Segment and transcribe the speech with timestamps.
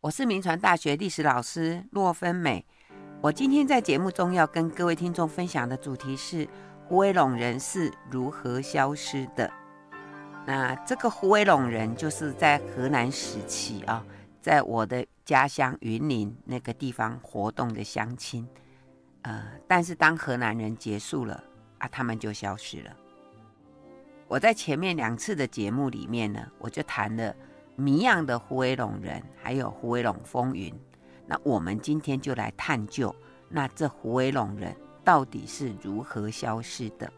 [0.00, 2.64] 我是民传大学历史老师骆芬美。
[3.20, 6.46] 我今天在节目中要跟各位听众分享的主题是
[6.86, 9.50] 虎尾陇人是如何消失的。
[10.46, 14.06] 那这个虎尾陇人就是在河南时期啊，
[14.40, 18.48] 在我的家乡云林那个地方活动的乡亲。
[19.22, 21.42] 呃，但是当河南人结束了
[21.78, 22.96] 啊，他们就消失了。
[24.28, 27.34] 我在前面两次的节目里面呢，我就谈了。
[27.80, 30.74] 谜样的虎尾陇人，还有虎尾陇风云，
[31.28, 33.14] 那我们今天就来探究，
[33.48, 34.74] 那这虎尾陇人
[35.04, 37.08] 到底是如何消失的？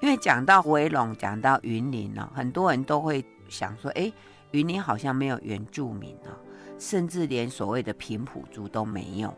[0.00, 4.12] 因为讲到虎尾陇，讲到云林哦，很多人都会想说，哎，
[4.50, 6.34] 云林好像没有原住民哦，
[6.76, 9.32] 甚至连所谓的平埔族都没有。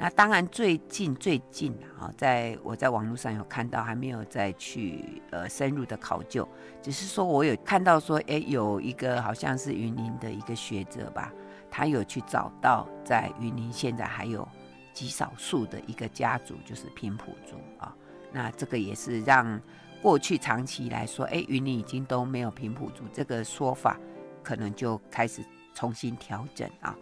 [0.00, 6.48] 那当然，最近最近啊，在我在网络上有看到，还没有再去呃深入的考究，
[6.80, 11.32] 只是说我有看到说，哎，有一个好像是云林的一个学者吧，
[11.68, 14.46] 他有去找到在云林现在还有
[14.92, 17.92] 极少数的一个家族，就是平埔族啊。
[18.30, 19.60] 那这个也是让
[20.00, 23.98] 过去长期来说，哎，云林已经都没有平埔族这个说法，
[24.44, 25.42] 可能就开始
[25.74, 26.96] 重新调整啊。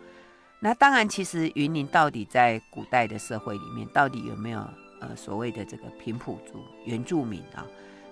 [0.58, 4.58] 那当然，其实云林到底在古代的社会里面，到底有没有
[5.00, 7.66] 呃所谓的这个平埔族原住民啊？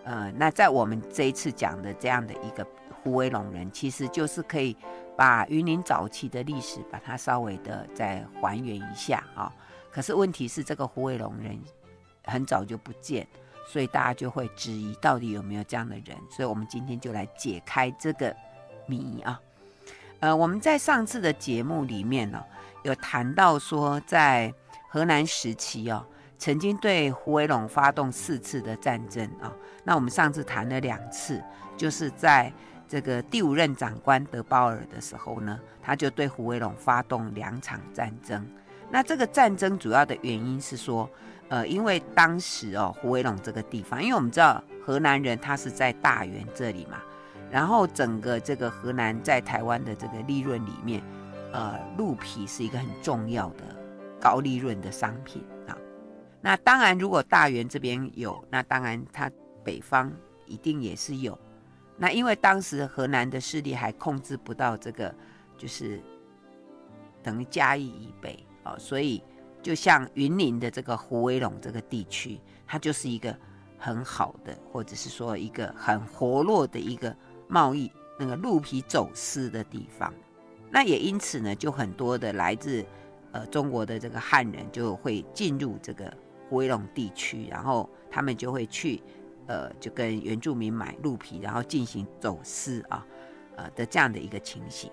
[0.04, 2.66] 呃，那在我们这一次讲的这样的一个
[3.02, 4.76] 胡威龙人，其实就是可以
[5.16, 9.50] 把云林早期的历史把它稍微的再还原一下啊。
[9.90, 11.58] 可是问题是，这个胡威龙人
[12.24, 13.26] 很早就不见，
[13.66, 16.14] 所以大家就会质疑到底有没有这样的人。
[16.30, 18.36] 所以我们今天就来解开这个
[18.86, 19.40] 谜啊。
[20.20, 22.44] 呃，我们在上次的节目里面呢、哦，
[22.82, 24.52] 有谈到说，在
[24.88, 26.04] 河南时期哦，
[26.38, 29.52] 曾经对虎尾陇发动四次的战争啊、哦。
[29.82, 31.42] 那我们上次谈了两次，
[31.76, 32.50] 就是在
[32.88, 38.46] 这个第五任长官德包尔的时候呢，他就对虎尾陇发动两场战争。
[38.90, 41.10] 那这个战争主要的原因是说，
[41.48, 46.98] 呃，因为当时哦，虎尾陇这个地方，因为我们知道河南人他是在大原这里嘛。
[47.54, 51.00] 然后整个这个荷兰在台湾的这个利润里面，
[51.52, 53.62] 呃，鹿皮是一个很重要的
[54.20, 55.78] 高利润的商品啊。
[56.40, 59.30] 那当然，如果大员这边有，那当然它
[59.62, 60.12] 北方
[60.46, 61.38] 一定也是有。
[61.96, 65.14] 那因为当时河南的势力还控制不到这个，
[65.56, 66.02] 就是
[67.22, 69.22] 等于嘉义以北啊，所以
[69.62, 73.32] 就像云林的这个虎尾陇这个地区，它就是一个
[73.78, 77.16] 很好的，或者是说一个很活络的一个。
[77.54, 77.88] 贸易
[78.18, 80.12] 那个鹿皮走私的地方，
[80.72, 82.84] 那也因此呢，就很多的来自
[83.30, 86.12] 呃中国的这个汉人就会进入这个
[86.48, 89.00] 虎尾陇地区，然后他们就会去
[89.46, 93.06] 呃就跟原住民买鹿皮，然后进行走私啊
[93.54, 94.90] 呃的这样的一个情形。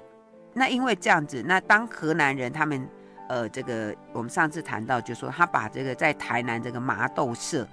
[0.53, 2.88] 那因为这样子，那当荷兰人他们
[3.27, 7.67] 呃这个我们上次谈到，就说他把这个在台南这个麻豆社。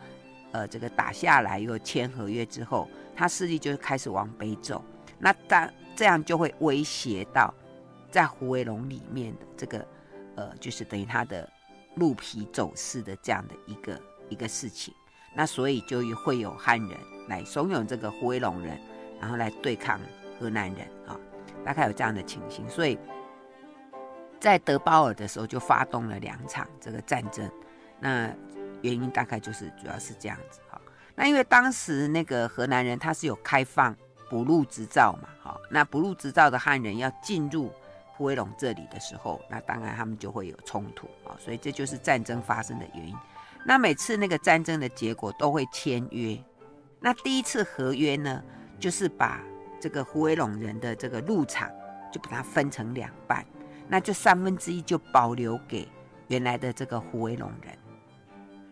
[0.53, 4.83] 呃，这个打下来又签合约之后，他势力就开始往北走。
[5.19, 7.53] 那当这样就会威胁到
[8.11, 9.87] 在胡威龙里面的这个
[10.37, 11.49] 呃，就是等于他的
[11.97, 14.95] 鹿皮走私的这样的一个一个事情。
[15.35, 16.99] 那所以就会有汉人
[17.29, 18.81] 来怂恿这个胡威龙人，
[19.21, 20.01] 然后来对抗
[20.41, 21.21] 河南人啊、哦，
[21.65, 22.69] 大概有这样的情形。
[22.69, 22.99] 所以
[24.41, 27.49] 在德包尔的时候就发动了两场这个战争。
[28.01, 28.33] 那
[28.83, 30.81] 原因大概就是主要是这样子哈，
[31.15, 33.97] 那因为当时那个荷兰人他是有开放
[34.31, 37.73] 补录执照嘛，哈，那补录执照的汉人要进入
[38.13, 43.17] 虎尾陇这里的时候，那当然他们就会有冲突啊，所以这就是战争发生的原因。
[43.65, 46.39] 那每次那个战争的结果都会签约，
[47.01, 48.43] 那第一次合约呢，
[48.79, 49.41] 就是把
[49.81, 51.71] 这个胡威龙人的这个鹿场
[52.13, 53.45] 就把它分成两半，
[53.89, 55.89] 那就三分之一就保留给
[56.29, 57.77] 原来的这个胡威龙人。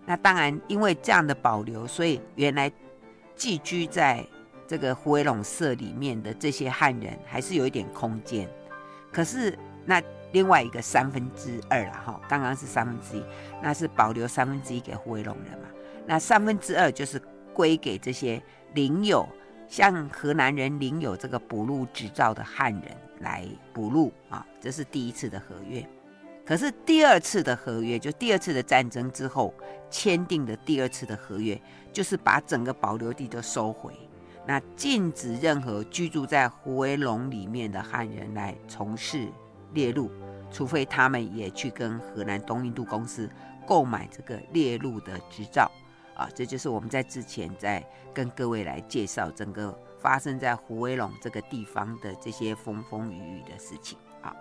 [0.07, 2.71] 那当然，因为这样的保留，所以原来
[3.35, 4.25] 寄居在
[4.67, 8.49] 这个虎尾陇社里面的这些汉人还是有一点空间。
[9.13, 10.01] 可是那
[10.33, 13.25] 另外一个三分之二了哈，刚刚是三分之一，
[13.63, 15.69] 那是保留三分之一给虎尾陇人嘛？
[16.07, 17.21] 那三分之二就是
[17.53, 18.41] 归给这些
[18.75, 19.29] 领有
[19.67, 22.83] 像荷兰人领有这个补录执照的汉人
[23.21, 25.85] 来补录啊，这是第一次的合约。
[26.45, 29.53] 可是第二次的合约，就第二次的战争之后
[29.97, 31.59] 签订的第二次的合约，
[31.91, 33.95] 就是把整个保留地都收回，
[34.47, 39.27] 那禁止任何居住在胡威龙里面的汉人来从事
[39.73, 40.11] 猎鹿，
[40.51, 43.27] 除非他们也去跟荷兰东印度公司
[43.67, 45.71] 购买这个猎鹿的执照
[46.15, 46.29] 啊。
[46.35, 47.83] 这就是我们在之前在
[48.13, 54.37] 跟各位来介绍整个发生在胡威龙这个地方的这些风风雨雨的事情啊。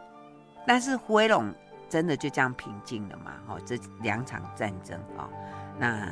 [0.67, 1.49] 但是胡维龙
[1.89, 3.33] 真的就这样平静了吗？
[3.47, 5.29] 哦，这两场战争啊，
[5.77, 6.11] 那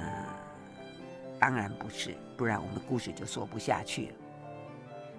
[1.40, 4.14] 当然不是，不然我们的故事就说不下去了。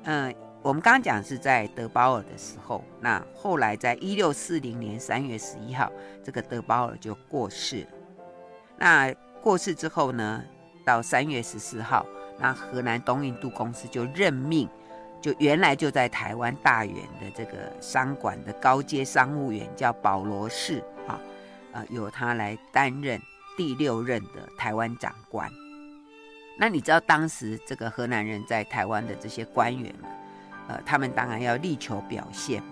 [0.04, 5.90] 嗯，我们刚刚讲是在德保尔的时候，那后来在一六四零年三月十一号，
[6.22, 7.88] 这个德保尔就过世了。
[8.76, 9.12] 那
[9.42, 10.42] 过世之后呢，
[10.84, 12.06] 到三月十四号，
[12.38, 14.68] 那荷兰东印度公司就任命。
[15.24, 21.18] 就原来就在台湾大员的这个商馆的高阶商务员叫保罗士啊，
[21.72, 23.18] 呃，由他来担任
[23.56, 25.50] 第六任的台湾长官。
[26.58, 29.94] 那你知道当时这个荷兰人在台湾的这些官员，
[30.68, 32.62] 呃，他们当然要力求表现，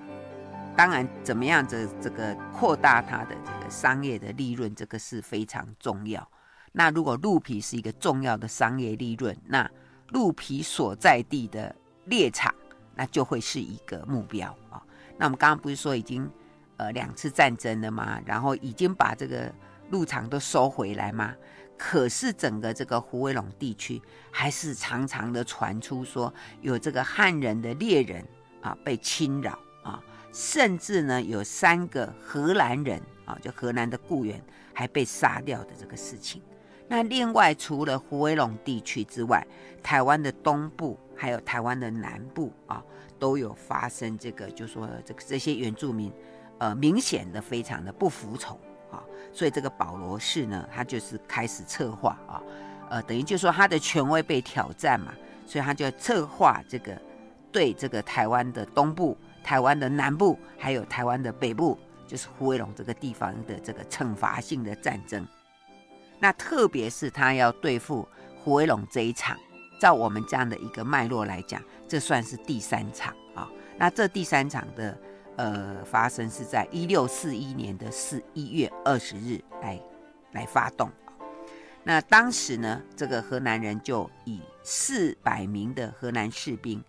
[0.76, 6.30] 当然怎么样这这个扩大他的这个商业的利润，这个是非常重要。
[6.72, 9.70] 那如果鹿皮是一个重要的商业利润，那
[10.08, 11.74] 鹿皮所在地的。
[12.06, 12.54] 猎场，
[12.94, 14.82] 那就会是一个目标啊、
[15.16, 16.28] 那我们刚刚不是说已经
[16.76, 18.20] 呃两次战争了吗？
[18.26, 19.52] 然后已经把这个
[19.90, 21.34] 鹿场都收回来吗？
[21.78, 24.00] 可是整个这个虎尾陇地区
[24.30, 28.24] 还是常常的传出说有这个汉人的猎人
[28.60, 30.00] 啊被侵扰啊，
[30.32, 34.40] 甚至呢有三个荷兰人啊，就荷兰的雇员
[34.72, 36.40] 还被杀掉的这个事情。
[36.92, 39.46] 那另外除了胡威龙地区之外，
[39.82, 40.98] 台湾的东部。
[41.14, 42.82] 还有台湾的南部啊，
[43.16, 46.12] 都有发生这个，就说这个这些原住民，
[46.58, 48.58] 呃，明显的非常的不服从
[48.90, 49.00] 啊，
[49.32, 52.42] 所以这个保罗氏呢，他就是开始策划啊，
[52.90, 55.14] 呃，等于就说他的权威被挑战嘛，
[55.46, 57.00] 所以他就策划这个
[57.52, 61.78] 对这个台湾的东部、台湾的南部，还有台湾的北部，
[62.08, 65.24] 就是胡威龙这个地方的这个惩罚性的战争。
[66.22, 68.06] 那特别是他要对付
[68.44, 69.36] 虎尾陇这一场。
[69.80, 73.50] 照我们这样的一个脉络来讲，这算是第三场啊。
[73.76, 74.96] 那这第三场的
[75.34, 79.80] 呃发生是在一六四一年的四一月二十日来
[80.30, 80.88] 来发动。
[81.82, 86.80] 那当时呢，这个荷兰人就以四百名的荷兰士兵，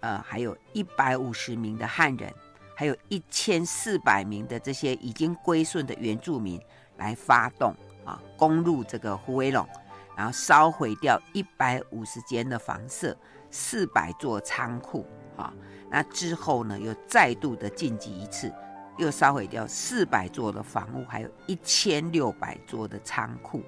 [0.00, 2.32] 呃，还有一百五十名的汉人，
[2.74, 6.58] 还有一千四百名的这些已经归顺的原住民
[6.96, 7.74] 来发动
[8.08, 9.68] 啊，攻入这个胡威龙。
[10.16, 13.16] 然后烧毁掉一百五十间的房舍，
[13.52, 15.06] 四百座仓库
[15.36, 15.54] 啊。
[15.88, 18.52] 那之后呢，又再度的进击一次，
[18.96, 23.62] 又烧毁掉四百座的房屋，还有一千六百座的仓库。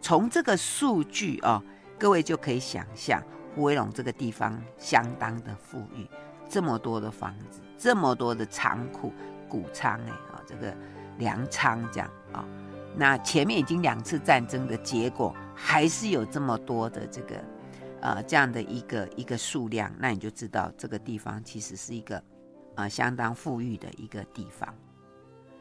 [0.00, 1.62] 从这个数据啊，
[1.98, 3.22] 各位就可以想象，
[3.54, 6.08] 胡威龙这个地方相当的富裕，
[6.48, 9.12] 这么多的房子，这么多的仓库、
[9.50, 10.74] 谷仓哎啊，这个
[11.18, 12.42] 粮仓这样啊。
[12.96, 15.34] 那前面已经两次战争的结果。
[15.62, 17.34] 还是有这么多的这个，
[18.00, 22.22] 呃，这样的一个一个数量，那你就知道这个地方其实是一个，
[22.76, 24.74] 呃，相当富裕的一个地方。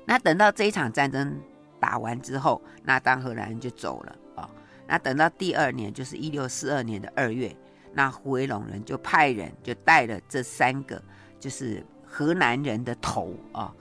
[0.05, 1.37] 那等到这一场战争
[1.81, 4.49] 打完之后，那当荷兰人就走了啊、
[4.87, 7.53] 那等到第二年，就是一六四二年的二月，
[7.93, 11.03] 那虎尾陇人就派人就带了这三个
[11.41, 13.75] 就是荷兰人的头啊、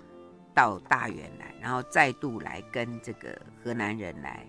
[0.58, 4.44] 到大原来，然后再度来跟这个河南人来。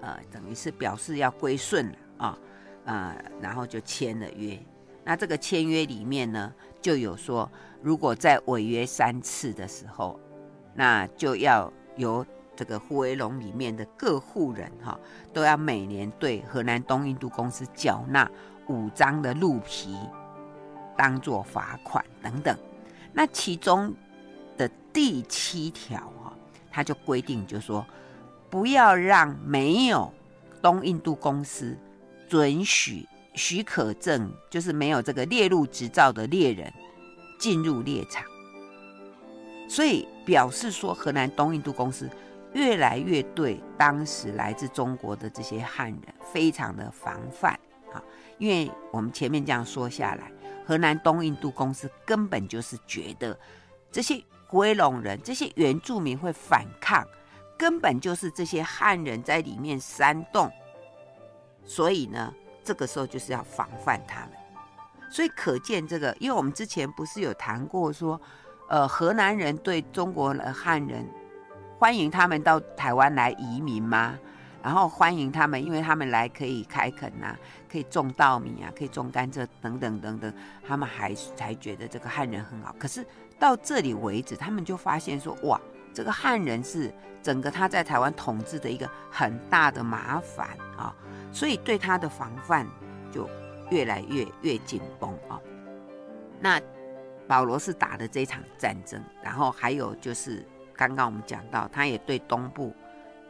[0.00, 2.38] 呃，等于是表示要归顺了啊，
[2.86, 4.58] 呃，然后就签了约。
[5.04, 7.46] 那这个签约里面呢，就有说，
[7.82, 10.18] 如果在违约三次的时候，
[10.72, 12.24] 那就要由
[12.56, 14.98] 这个虎尾陇里面的各户人哈，
[15.34, 18.26] 都要每年对河南东印度公司缴纳
[18.68, 19.98] 五张的鹿皮，
[20.96, 22.56] 当做罚款等等。
[23.12, 23.94] 那其中
[24.92, 26.32] 第七条哈，
[26.70, 27.86] 他就规定，就说。
[28.50, 30.12] 不要让没有
[30.60, 31.78] 东印度公司
[32.28, 33.06] 准许
[33.36, 36.72] 许可证，就是没有这个猎鹿执照的猎人
[37.38, 38.24] 进入猎场。
[39.68, 42.10] 所以表示说，荷兰东印度公司
[42.52, 47.52] 越来越对当时来自中国的这些汉人非常的防范
[47.92, 48.02] 啊。
[48.38, 50.32] 因为我们前面这样说下来，
[50.66, 53.38] 荷兰东印度公司根本就是觉得
[53.92, 57.06] 这些虎尾陇人、这些原住民会反抗。
[57.56, 60.50] 根本就是这些汉人在里面煽动，
[61.62, 64.30] 所以呢，这个时候就是要防范他们。
[65.10, 68.18] 所以可见这个，因为我们之前不是有谈过说，
[68.70, 71.06] 呃，河南人对中国的汉人
[71.78, 74.18] 欢迎他们到台湾来移民吗？
[74.62, 77.38] 然后欢迎他们，因为他们来可以开垦啊，
[77.70, 80.32] 可以种稻米啊，可以种甘蔗等等等等，
[80.66, 82.74] 他们还才觉得这个汉人很好。
[82.78, 83.06] 可是
[83.40, 85.60] 到这里为止，他们就发现说，哇。
[85.92, 90.94] 这个汉人是整个他在台湾统治的一个很大的麻烦啊，
[91.32, 92.64] 所以对他的防范
[93.10, 93.28] 就
[93.70, 95.40] 越来越越紧绷啊。
[96.38, 96.60] 那
[97.26, 102.72] 保罗是打的这场战争，然后还有就是刚刚我们讲到，他也对东部，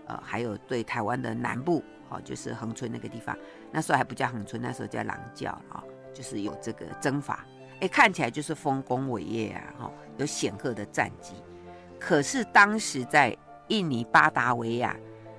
[0.07, 3.35] 呃，还有对台湾的南部，哦，就是恒春那个地方，
[3.73, 7.43] 那时候还不叫恒春，那时候叫狼教啊，哦，就是有这个征伐，
[7.80, 11.34] 哎，看起来就是丰功伟业啊，哈，有显赫的战绩。
[11.99, 13.37] 可是当时在
[13.68, 14.96] 印尼巴达维亚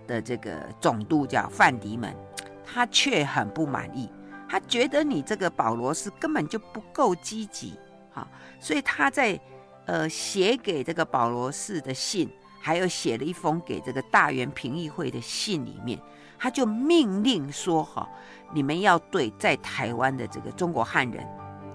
[0.07, 2.15] 的这个总督叫范迪门，
[2.63, 4.11] 他却很不满意，
[4.49, 7.79] 他觉得你这个保罗斯根本就不够积极，
[8.13, 8.27] 哈，
[8.59, 9.39] 所以他在。
[9.87, 12.29] 呃，写给这个保罗士的信，
[12.61, 15.99] 还有写了一封给这个大元评议会的信里面，
[16.37, 18.07] 他就命令说：哈，
[18.53, 21.27] 你们要对在台湾的这个中国汉人，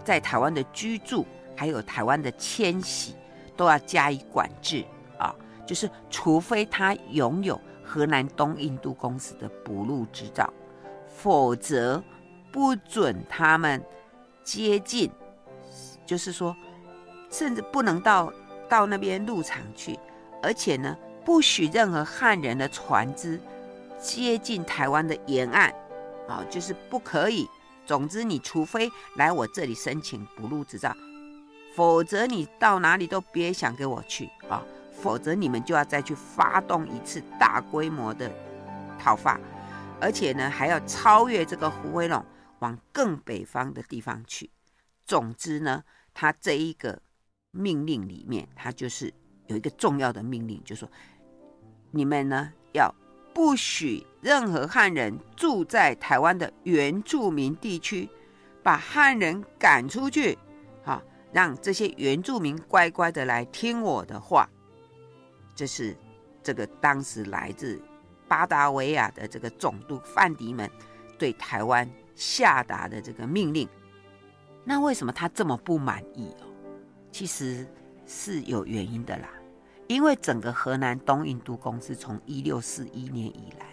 [0.07, 3.17] 在台湾的居住，还有台湾的迁徙，
[3.57, 4.85] 都要加以管制
[5.19, 5.35] 啊！
[5.67, 10.49] 就是除非他拥有荷兰东印度公司的补录执照，
[11.09, 12.01] 否则
[12.53, 13.85] 不准他们
[14.45, 15.11] 接近。
[16.07, 16.57] 就是说。
[17.29, 18.33] 甚至不能到
[18.69, 19.99] 到那边入场去，
[20.41, 23.39] 而且呢，不许任何汉人的船只
[23.99, 25.75] 接近台湾的沿岸，
[26.29, 27.47] 啊，就是不可以。
[27.87, 30.95] 总之，你除非来我这里申请补录执照，
[31.75, 34.63] 否则你到哪里都别想给我去啊！
[35.01, 38.31] 否则你们就要再去发动一次大规模的
[38.99, 39.41] 讨伐，
[40.01, 42.25] 而且呢，还要超越这个胡威龙，
[42.59, 44.51] 往更北方的地方去。
[45.07, 47.01] 总之呢，他这一个。
[47.53, 49.11] 命令里面，他就是
[49.47, 50.87] 有一个重要的命令，就说
[51.91, 52.95] 你们呢要
[53.37, 58.09] 不许任何汉人住在台湾的原住民地区，
[58.63, 60.39] 把汉人赶出去，
[60.83, 61.03] 好，
[61.35, 64.49] 让这些原住民乖乖的来听我的话。
[65.55, 65.95] 这是
[66.43, 67.79] 这个当时来自
[68.27, 70.71] 巴达维亚的这个总督范迪门
[71.19, 73.69] 对台湾下达的这个命令。
[74.65, 76.49] 那为什么他这么不满意哦？
[77.13, 77.67] 其实
[78.07, 79.29] 是有原因的啦，
[79.89, 83.67] 因为整个河南东印度公司从一六四一年以来，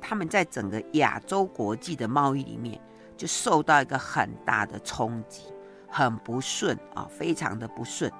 [0.00, 2.80] 他们在整个亚洲国际的贸易里面
[3.16, 5.42] 就受到一个很大的冲击，
[5.88, 8.10] 很不顺啊，非常的不顺。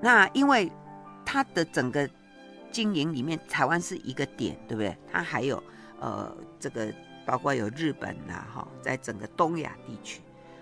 [0.00, 0.70] 那因为
[1.24, 2.08] 它的整个
[2.70, 4.96] 经营里面，台湾是一个点，对不对？
[5.10, 5.62] 它还有
[6.00, 6.92] 呃这个
[7.26, 10.20] 包括有日本呐，哈，在整个东亚地区。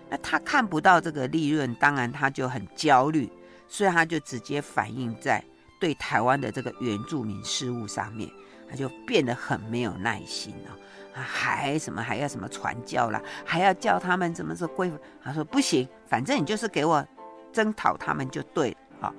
[0.09, 3.31] 那他看不到这个利润，当然他就很焦虑，
[3.67, 5.43] 所以他就直接反映在
[5.81, 8.31] 对台湾的这个原住民事务上面，
[8.69, 10.77] 他就变得很没有耐心了，
[11.13, 14.89] 还什么还要什么传教啦，还要教他们怎么说归？
[15.21, 17.05] 他说不行，反正你就是给我
[17.51, 19.13] 征讨他们就对了，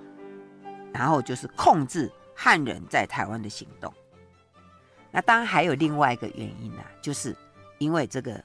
[0.94, 3.92] 然后就是控制汉人在台湾的行动。
[5.10, 7.36] 那当然还有另外一个原因呢，就是
[7.78, 8.42] 因为这个。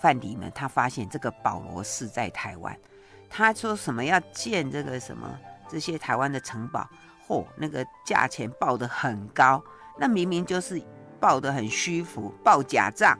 [0.00, 2.76] 范迪呢他发现这个保罗是在台湾，
[3.30, 6.90] 他说什么要建这个什么这些台湾的城堡，
[7.56, 9.62] 那个价钱报得很高，
[9.98, 10.82] 那明明就是
[11.20, 13.16] 报得很虚浮，报假账，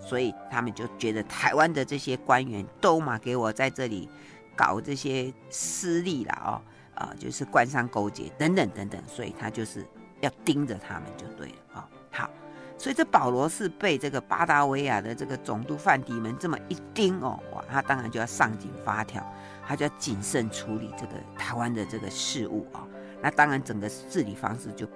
[0.00, 4.08] 所以他们就觉得台湾的这些官员都嘛给我在这里
[4.56, 6.50] 搞这些私利了哦，
[6.94, 9.86] 啊，就是官商勾结等等等等，所以他就是
[10.20, 12.28] 要盯着他们就对了啊，好。
[12.76, 19.22] 所以这保罗是被这个巴达维亚的这个总督范迪门这么一盯哦，哇，他当然就要上紧发条，
[19.68, 22.80] 他就要谨慎处理这个台湾的这个事务啊。
[23.22, 24.88] 那当然整个治理方式就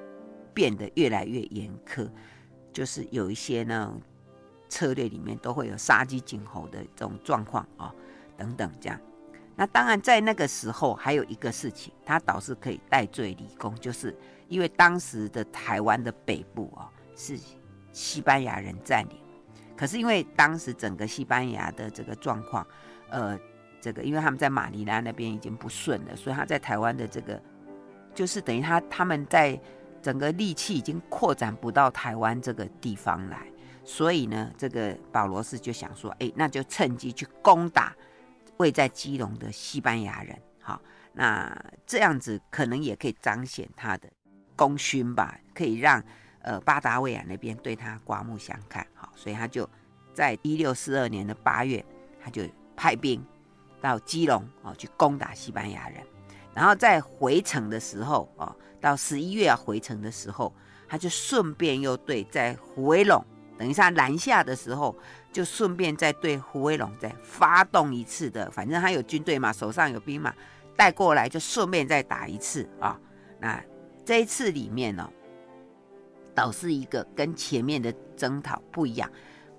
[0.53, 2.09] 变得越来越严苛，
[2.73, 3.95] 就是有一些呢
[4.69, 7.95] 策略里面都会有杀鸡儆猴的这种状况啊，
[8.37, 9.01] 等等这样。
[9.57, 14.17] 那当然在那个时候还有一个事情，他倒是可以戴罪立功，就是
[14.49, 17.39] 因为当时的台湾的北部啊是。
[17.97, 19.17] 西班牙人占领，
[19.77, 22.67] 可是因为当时整个西班牙的这个状况，
[23.09, 23.39] 呃，
[23.81, 27.41] 这个因为他们在马尼拉那边已经不顺了，所以他在台湾的这个，
[28.15, 29.61] 就是等于他他们在
[30.01, 33.47] 整个力气已经扩展不到台湾这个地方来，
[33.85, 37.95] 所以呢，这个保罗斯就想说，哎，那就趁机去攻打
[38.59, 40.81] 位在基隆的西班牙人，好，
[41.13, 41.55] 那
[41.85, 44.09] 这样子可能也可以彰显他的
[44.57, 46.03] 功勋吧，可以让。
[46.47, 49.67] 呃，巴达维亚那边对他刮目相看，好，所以他就
[50.13, 51.83] 在一六四二年的八月，
[52.23, 52.43] 他就
[52.77, 53.25] 派兵
[53.81, 56.03] 到基隆哦去攻打西班牙人，
[56.55, 60.55] 然后在回程的时候哦，到十一月要回程的时候，
[60.89, 63.23] 他就顺便又对在虎尾陇，
[63.59, 64.97] 等一下南下的时候，
[65.33, 70.33] 就顺便再对虎尾陇再发动一次的，反正他有军队嘛，手上有兵马
[70.77, 72.99] 带过来，就顺便再打一次啊、
[73.41, 73.63] 那
[74.05, 75.11] 这一次里面呢、哦？
[76.35, 79.11] 倒是一个跟前面的征讨不一样，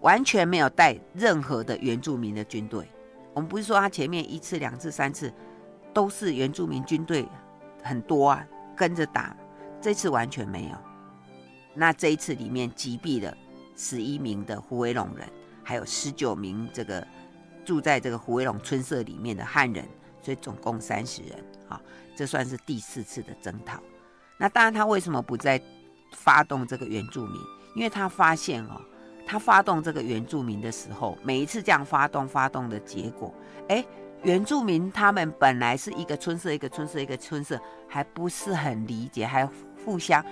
[0.01, 2.85] 完全没有带任何的原住民的军队。
[3.33, 5.33] 我们不是说他前面一次、两次、三次
[5.95, 7.25] 都是原住民军队
[7.81, 9.35] 很多啊，跟着打。
[9.81, 10.77] 这次完全没有。
[11.73, 13.35] 那这一次里面击毙了
[13.77, 15.25] 十一名的胡威龙人，
[15.63, 17.07] 还有十九名这个
[17.63, 19.87] 住在这个胡威龙村社里面的汉人，
[20.21, 21.43] 所以总共三十人。
[21.69, 21.81] 啊，
[22.15, 23.79] 这算是第四次的征讨。
[24.37, 25.61] 那当然，他为什么不再
[26.11, 27.41] 发动这个原住民？
[27.75, 28.81] 因为他发现哦，
[29.25, 33.33] 他发动这个原住民的时候，每一次这样发动发动的结果，
[33.69, 33.85] 哎，
[34.25, 39.48] 原住民他们本来是一个村社一个村社一个村社，还不是很理解，还
[39.86, 40.25] 互相。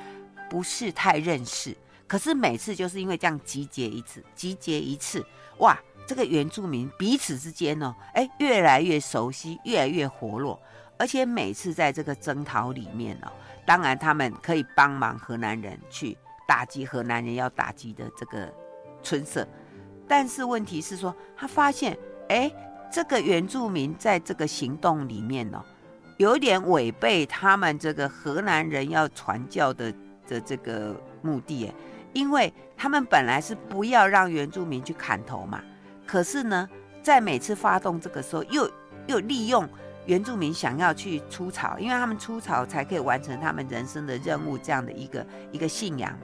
[0.50, 1.76] 不是太认识，
[2.08, 5.24] 可是每次就是因为这样集结一次，集结一次，
[5.60, 5.76] 哇，
[6.08, 10.60] 这个原住民彼此之间呢，哎，越来越熟悉，越来越活络，
[10.98, 13.32] 而且每次在这个征讨里面呢，
[13.66, 16.16] 当然他们可以帮忙河南人去
[16.48, 18.54] 打击河南人要打击的这个
[19.02, 19.48] 村社，
[20.08, 21.98] 但是问题是说，他发现，
[22.30, 22.52] 哎，
[22.94, 25.62] 这个原住民在这个行动里面呢，
[26.18, 29.94] 有点违背他们这个荷兰人要传教的。
[30.26, 31.70] 的这个目的，
[32.14, 35.62] 因为他们本来是不要让原住民去砍头嘛，
[36.08, 36.68] 可是呢，
[37.02, 38.72] 在每次发动这个时候，又
[39.06, 39.68] 又利用
[40.06, 46.20] 原住民想要去出草，因为他们出草才可以完成他们人生的任务，这样的一个一个信仰嘛，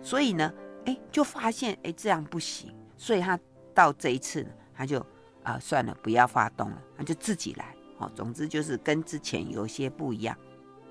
[0.00, 3.36] 所以呢，哎，就发现哎这样不行，所以他
[3.74, 5.04] 到这一次，他就
[5.42, 10.36] 啊、算了，不要发动了，那就自己来，哦，总之就是跟之前有些不一样。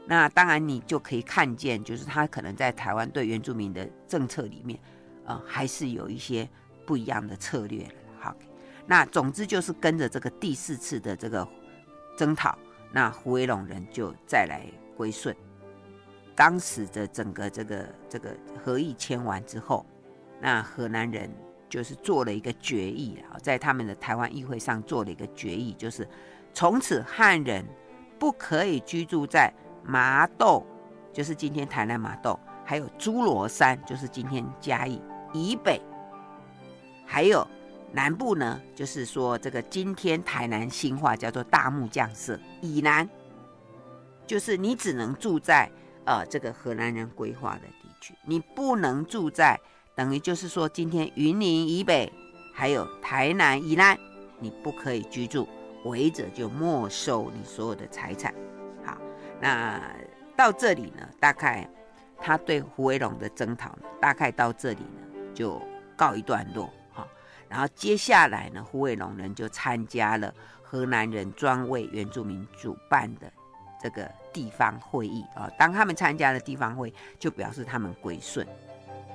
[0.06, 4.80] 那当然，你就可以看见，就是他可能在台湾对原住民的政策里面，
[5.26, 6.50] 呃，还是有一些
[6.86, 7.94] 不一样的策略了。
[8.20, 8.36] 好，
[8.88, 11.48] 那总之就是跟着这个第四次的这个
[12.18, 12.58] 征讨，
[12.92, 14.66] 那虎尾龙人就再来
[14.98, 15.36] 归顺。
[16.36, 19.86] 当时的整个这个这个合议签完之后，
[20.42, 21.30] 那荷兰人
[21.70, 26.08] 就是做了一个决议啊，在他们的台湾议会上做了一个决议，就是
[26.54, 27.66] 从此汉人
[28.18, 29.54] 不可以居住在。
[29.82, 30.64] 麻豆
[31.12, 35.02] 就是今天台南麻豆，还有诸罗山就是今天嘉义
[35.34, 35.82] 以北，
[37.08, 37.48] 还有
[37.92, 43.10] 南部呢，就是说这个今天台南新化叫做大木匠社以南，
[44.28, 45.72] 就是你只能住在
[46.04, 49.60] 呃这个荷兰人规划的地区，你不能住在
[50.00, 52.10] 等于就是说今天云林以北，
[52.54, 54.00] 还有台南以南，
[54.40, 55.46] 你不可以居住，
[55.84, 58.34] 违者就没收你所有的财产。
[58.82, 58.98] 好
[59.42, 59.78] 那
[60.38, 61.70] 到这里呢，大概
[62.18, 65.62] 他对虎尾崁的征讨，大概到这里呢就
[65.98, 67.06] 告一段落好。
[67.50, 70.34] 然后接下来呢，虎尾崁人就参加了
[70.64, 73.30] 荷兰人专为原住民主办的
[73.84, 75.52] 这个地方会议啊。
[75.60, 78.48] 当他们参加了地方会，就表示他们归顺。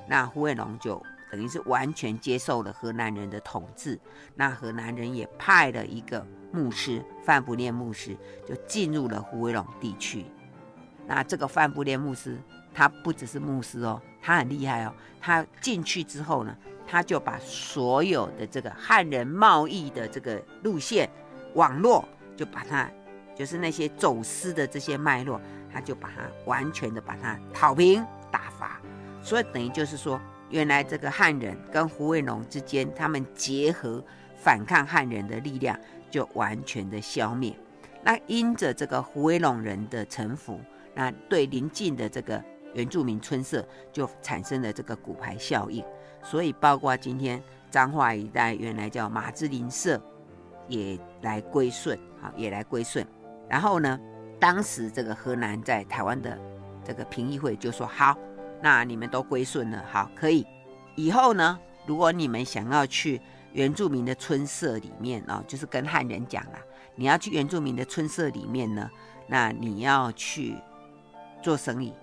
[0.07, 3.99] 那虎尾崁就等于是完全接受了河南人的统治。
[4.35, 6.25] 那河南人也派了一个。
[6.51, 8.15] 牧师范不念牧师
[8.47, 10.25] 就进入了虎尾崁地区。
[11.05, 12.41] 那这个范不念牧师，
[12.73, 14.93] 他不只是牧师哦，他很厉害哦。
[15.19, 16.55] 他进去之后呢，
[16.87, 21.09] 他就把所有的这个汉人贸易的这个路线
[21.55, 22.89] 网络，就把它
[23.35, 25.41] 就是那些走私的这些脉络，
[25.73, 28.79] 他就把它完全的把它讨平打伐。
[29.25, 34.01] 所以等于就是说，原来这个汉人跟虎尾崁之间，他们结合
[34.37, 35.77] 反抗汉人的力量。
[36.11, 37.53] 就完全的消灭。
[38.01, 40.61] 那因着这个虎尾崁人的臣服，
[40.93, 42.41] 那对邻近的这个
[42.73, 45.83] 原住民村社就产生了这个骨牌效应。
[46.23, 50.01] 所以包括今天彰化一带原来叫马志林社，
[50.69, 53.05] 也来归顺，啊，也来归顺。
[53.49, 53.99] 然后呢，
[54.39, 56.39] 当时这个荷兰在台湾的
[56.81, 58.17] 这个评议会就说：好，
[58.61, 60.45] 那你们都归顺了，好，可以。
[60.95, 63.21] 以后呢，如果你们想要去。
[63.55, 66.59] 原住民的村社里面哦，就是跟汉人讲啦，
[66.93, 68.91] 你要去原住民的村社里面呢，
[69.27, 70.57] 那你要去
[71.41, 71.93] 做生意，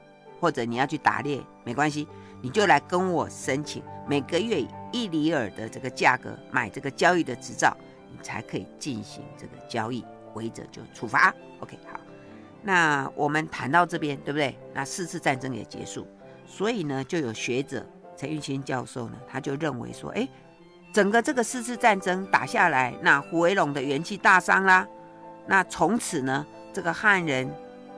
[0.41, 2.09] 或者你要去打猎，没关系，
[2.41, 7.77] 你就来跟我申请每个月一里尔的这个价格买这个交易的执照，
[8.11, 11.35] 你才可以进行这个交易，违者就处罚。
[11.61, 12.01] OK，好，
[12.63, 14.57] 那我们谈到这边，对不对？
[14.73, 16.07] 那四次战争也结束，
[16.53, 17.85] 所以呢，就有学者
[18.15, 20.29] 陈玉清教授呢，他就认为说，哎。
[20.93, 24.87] 整个这个四次战争打下来，那虎尾崁的元气大伤啦。
[25.47, 27.51] 那从此呢，这个汉人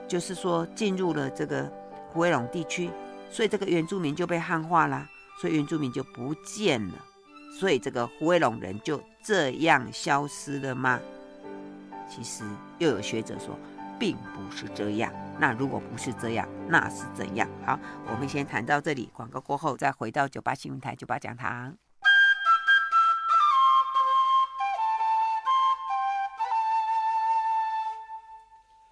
[0.07, 1.69] 就是说进入了这个
[2.13, 2.89] 虎尾崁地区，
[3.29, 5.05] 所以这个原住民就被汉化啦，
[5.41, 6.93] 所以原住民就不见了。
[7.59, 10.97] 所以这个虎尾崁人就这样消失了吗？
[12.09, 12.45] 其实
[12.79, 13.59] 又有学者说，
[13.99, 15.11] 并不是这样。
[15.37, 17.47] 那如果不是这样，那是怎样？
[17.65, 17.77] 好，
[18.09, 21.75] 我们先谈到这里，广告过后再回到九八新闻台九八讲堂。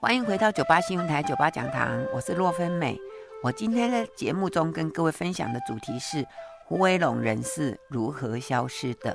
[0.02, 3.00] 欢迎回到九八新闻台九八讲堂，我是洛芬美。
[3.42, 6.28] 我今天的节目中跟各位分享的主题是
[6.66, 9.14] 虎尾陇人是如何消失的。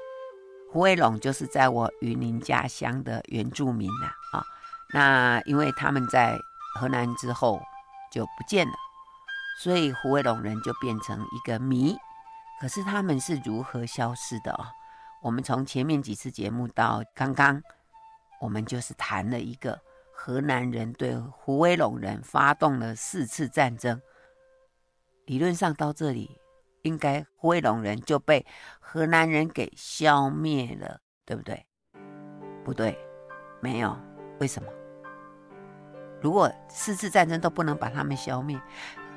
[0.73, 4.45] 虎尾陇就是在我云林家乡的原住民呐啊，
[4.95, 6.39] 那因为他们在
[6.79, 7.61] 河南之后
[8.13, 8.75] 就不见了，
[9.61, 11.97] 所以胡威龙人就变成一个谜。
[12.61, 14.67] 可是他们是如何消失的哦？
[15.21, 17.61] 我们从前面几次节目到刚刚，
[18.41, 19.81] 我们就是谈了一个
[20.13, 24.01] 河南人对胡威龙人发动了四次战争。
[25.27, 26.41] 理论上到这里，
[26.83, 28.47] 应该胡威龙人就被
[28.79, 31.67] 河南人给消灭了，对不对？
[32.65, 32.97] 不对，
[33.61, 33.99] 没有。
[34.41, 34.78] 为什么？
[36.21, 38.61] 如果四次战争都不能把他们消灭，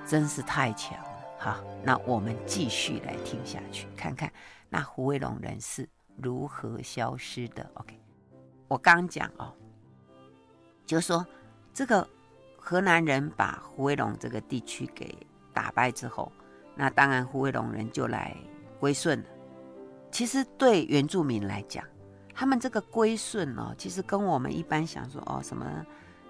[0.05, 1.09] 真是太强了。
[1.39, 4.31] 好，那我们继续来听下去，看看。
[4.69, 7.99] 那虎尾陇人是如何消失的？OK，
[8.67, 9.53] 我刚讲哦，
[10.85, 11.25] 就说
[11.73, 12.07] 这个
[12.57, 15.17] 河南人把虎尾陇这个地区给
[15.51, 16.31] 打败之后，
[16.75, 18.37] 那当然虎尾陇人就来
[18.79, 19.25] 归顺了。
[20.11, 21.83] 其实对原住民来讲，
[22.35, 25.65] 他们这个归顺哦，其实跟我们一般想说哦什么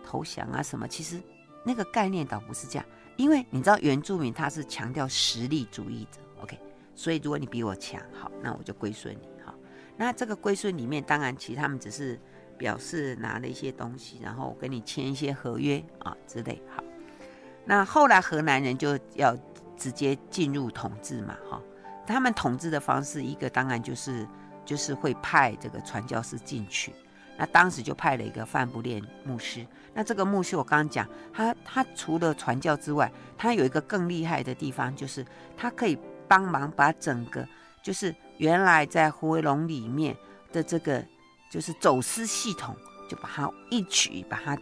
[0.04, 1.22] 投降啊什么，其实
[1.64, 2.86] 那个概念倒不是这样，
[3.18, 6.60] 因为你知道原住民他是强调实力主义者，OK？。
[6.94, 9.56] 所以，如果你比我强，好，那我就归顺你，好。
[9.98, 12.20] 那这个归顺里面，当然，其实他们只是
[12.58, 16.84] 表示拿了一些东西，然后我跟你签一些合约啊之类，好。
[17.66, 19.36] 那后来河南人就要
[19.78, 21.62] 直接进入统治嘛，哈。
[22.06, 24.28] 他们统治的方式，一个当然就是
[24.66, 26.94] 就是会派这个传教士进去。
[27.42, 29.66] 那当时就派了一个范不恋牧师。
[29.94, 35.26] 那这个牧师，我刚刚讲，他他除了传教之外，他有一个更厉害的地方，就是
[35.58, 35.98] 他可以。
[36.32, 37.46] 帮忙把整个
[37.84, 40.16] 就是原来在虎尾陇里面
[40.54, 41.04] 的这个
[41.52, 42.74] 就是走私系统，
[43.10, 44.58] 就把它一举把它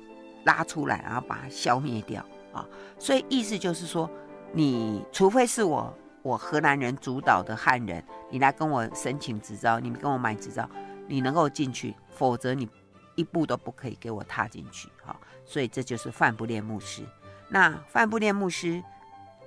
[0.46, 2.66] 拉出来，然后把它消灭掉啊！
[2.98, 4.10] 所以意思就是说，
[4.52, 10.68] 你除非是我我河南人主导的汉人，你来跟我申请执照，你们跟我买执照，
[11.08, 12.68] 你能够进去，否则你
[13.16, 14.90] 一步都不可以给我踏进去。
[15.06, 17.04] 哈，所以这就是范布列牧师。
[17.48, 18.84] 那范布列牧师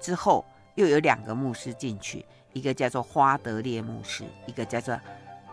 [0.00, 0.44] 之后。
[0.74, 4.98] 又有两个牧师进去，一个叫做花德烈牧师，一个叫做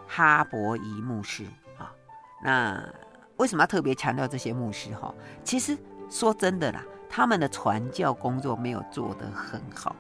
[0.08, 1.44] 哈伯夷牧师
[1.78, 1.92] 啊。
[2.42, 2.82] 那
[3.36, 4.96] 为什么要特别强调这些牧师？
[4.96, 5.78] 哈，其实
[6.10, 9.94] 说真的啦，他们的传教工作没有做得很好，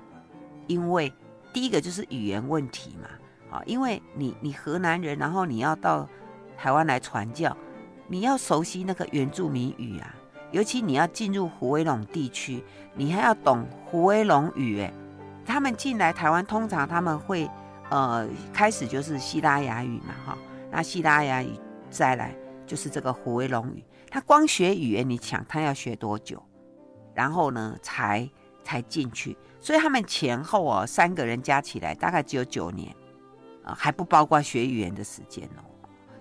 [0.68, 1.12] 因为
[1.52, 3.10] 第一个就是语言问题嘛。
[3.52, 6.08] 啊，因为你你河南人，然后你要到
[6.60, 7.56] 台湾来传教，
[8.10, 10.13] 你要熟悉那个原住民语啊，
[10.52, 12.62] 尤其你要进入虎尾龙地区，
[12.95, 14.91] 你还要懂虎尾龙语哎。
[15.45, 17.50] 他们进来台湾，通常他们会，
[17.89, 20.38] 呃，开始就是西拉雅语嘛，哈，
[20.69, 21.58] 那西拉雅语
[21.89, 22.36] 再来
[22.67, 23.82] 就是这个虎尾龙语。
[24.12, 26.43] 他光学语言，你想他要学多久？
[27.15, 28.30] 然后呢，才
[28.65, 29.38] 才进去。
[29.62, 32.93] 所以他们前后哦，三个人加起来大概只有九年，
[33.63, 35.63] 啊，还不包括学语言的时间哦。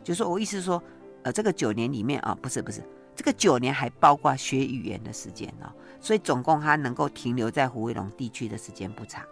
[0.09, 0.83] 就说我意思是说，
[1.23, 2.83] 呃，这个九年里面啊，不是不是，
[3.15, 5.69] 这个九年还包括学语言的时间哦。
[6.01, 9.23] 所以总共他能够停留在虎尾陇地区的时间不长，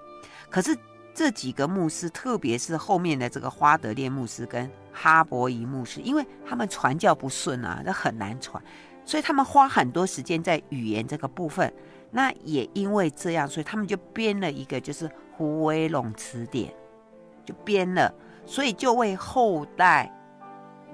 [0.50, 0.76] 可是
[1.14, 8.62] 这几个牧师，特别是后面的这个花德烈牧师跟哈伯夷牧师，因为他们传教不顺啊，那很难传，
[9.06, 11.72] 所以他们花很多时间在语言这个部分。
[12.10, 16.70] 那也因为这样，所以他们就编了一个就是虎尾陇词典，
[17.46, 18.12] 就编了，
[18.44, 20.12] 所以就为后代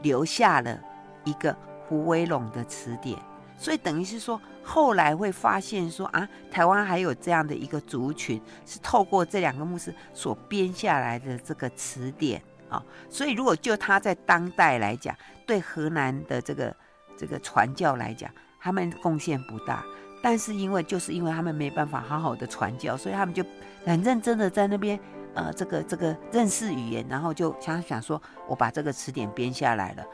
[0.03, 0.79] 留下了
[1.25, 3.19] 一个胡威龙的词典。
[3.57, 4.41] 所以等于是说。
[4.65, 12.81] 后来会发现说啊，台湾还有这样的一个族群，是透过这两个牧师所编下来的这个词典啊。
[13.11, 15.13] 所以如果就他在当代来讲，
[15.45, 16.73] 对河南的这个
[17.19, 19.83] 这个传教来讲，他们贡献不大。
[20.23, 23.45] 但是因为就是因为他们没办法好好的传教，所以他们就
[23.85, 24.97] 很认真的在那边
[25.35, 30.05] 呃这个这个认识语言，然后就想想说，我把这个词典编下来了。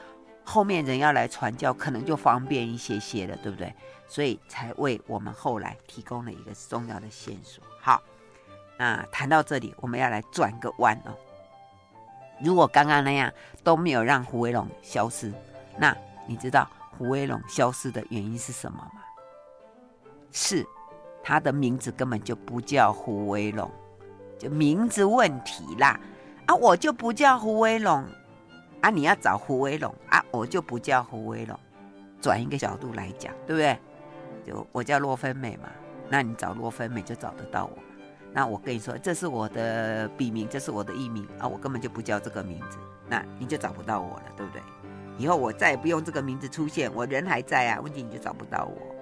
[0.45, 3.75] 后面人要来传教，可能就方便一些些了，对不对？
[4.07, 7.63] 所以才为我们后来提供了一个重要的线索。
[7.81, 8.03] 好，
[8.79, 11.13] 那谈到这里，我们要来转个弯哦。
[12.41, 13.31] 如果刚刚那样
[13.63, 15.31] 都没有让胡威龙消失，
[15.77, 15.95] 那
[16.27, 19.03] 你知道胡威龙消失的原因是什么吗？
[20.33, 20.65] 是
[21.23, 23.71] 他的名字根本就不叫胡威龙，
[24.39, 25.99] 就名字问题啦。
[26.47, 28.05] 啊，我就不叫胡威龙。
[28.81, 31.59] 啊，你要找胡威龙啊，我就不叫胡威龙。
[32.21, 33.79] 转一个角度来讲，对不对？
[34.47, 35.69] 就我叫洛芬美嘛，
[36.09, 37.73] 那你找洛芬美就找得到我。
[38.33, 44.63] 那我跟你说，这是我的笔名，这是我的艺名啊，我根本就不叫这个名字，那你就找不到我了，对不对？
[45.17, 48.98] 以后我再也不用这个名字出现，我人还在啊，问题你就找不到我。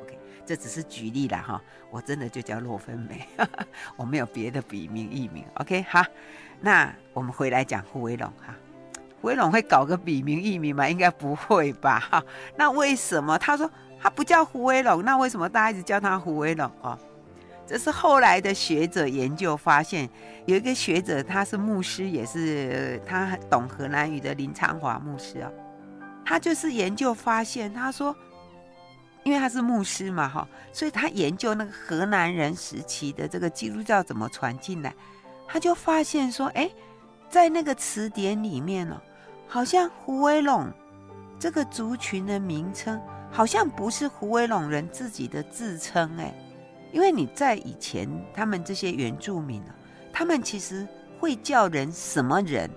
[0.46, 3.26] 这只是举例啦哈，我真的就叫洛芬美，
[3.96, 5.44] 我没有别的笔名艺名。
[5.54, 6.04] OK，好，
[6.60, 8.54] 那我们回来讲胡威龙哈，
[9.20, 10.88] 胡威龙会搞个笔名艺名吗？
[10.88, 11.98] 应该不会吧？
[11.98, 12.22] 哈，
[12.56, 13.68] 那为什么他说
[14.00, 15.04] 他不叫胡威龙？
[15.04, 16.96] 那为什么大家一直叫他胡威龙啊？
[17.66, 20.08] 这是后来的学者研究发现，
[20.44, 25.50] 有一个学者他是牧师，也是他懂荷兰语的林昌华牧师啊，
[26.24, 28.16] 他就是研究发现，他说。
[29.26, 34.94] 因为他是牧师嘛，哈，所以他研究那个荷兰人时期的这个基督教怎么传进来，
[35.48, 36.70] 他就发现说，哎，
[37.28, 39.02] 在那个词典里面呢，
[39.48, 40.72] 好像胡威龙
[41.40, 46.32] 这个族群的名称，好像不是胡威龙人自己的自称，哎，
[46.92, 49.74] 因为你在以前他们这些原住民啊，
[50.12, 50.86] 他们其实
[51.18, 52.70] 会叫人什么人，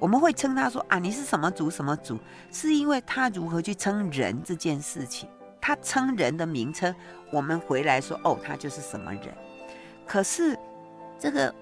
[0.00, 2.18] 我们会称他说啊，你是什么族什么族，
[2.50, 5.28] 是因为他如何去称人这件事情。
[5.62, 6.94] 他称人的名称，
[7.30, 9.32] 我们回来说哦，他就是什么人。
[10.04, 10.58] 可是
[11.18, 11.54] 这个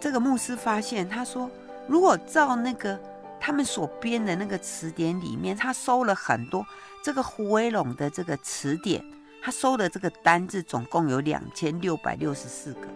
[0.00, 1.48] 这个牧师发现，他说，
[1.86, 2.98] 如果照那个
[3.38, 6.66] 他们所编的那个词典里面，他收了很多
[7.04, 9.04] 这个胡威龙的这个词典，
[9.42, 12.88] 他收的这个单字总共有两千六百六十四个，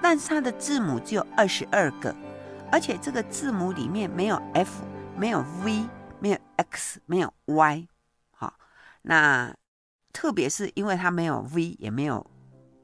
[0.00, 2.14] 但是他的字母只有二十二个，
[2.70, 4.84] 而且这个字母里面没有 F，
[5.16, 5.84] 没有 V，
[6.20, 7.88] 没有 X，没有 Y。
[9.02, 9.54] 那
[10.12, 12.24] 特别是因为它没有 V 也没有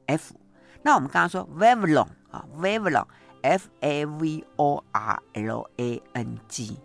[0.07, 0.35] F，
[0.83, 6.77] 那我们刚刚说 Vavolong 啊，Vavolong，F A V O R L A N G，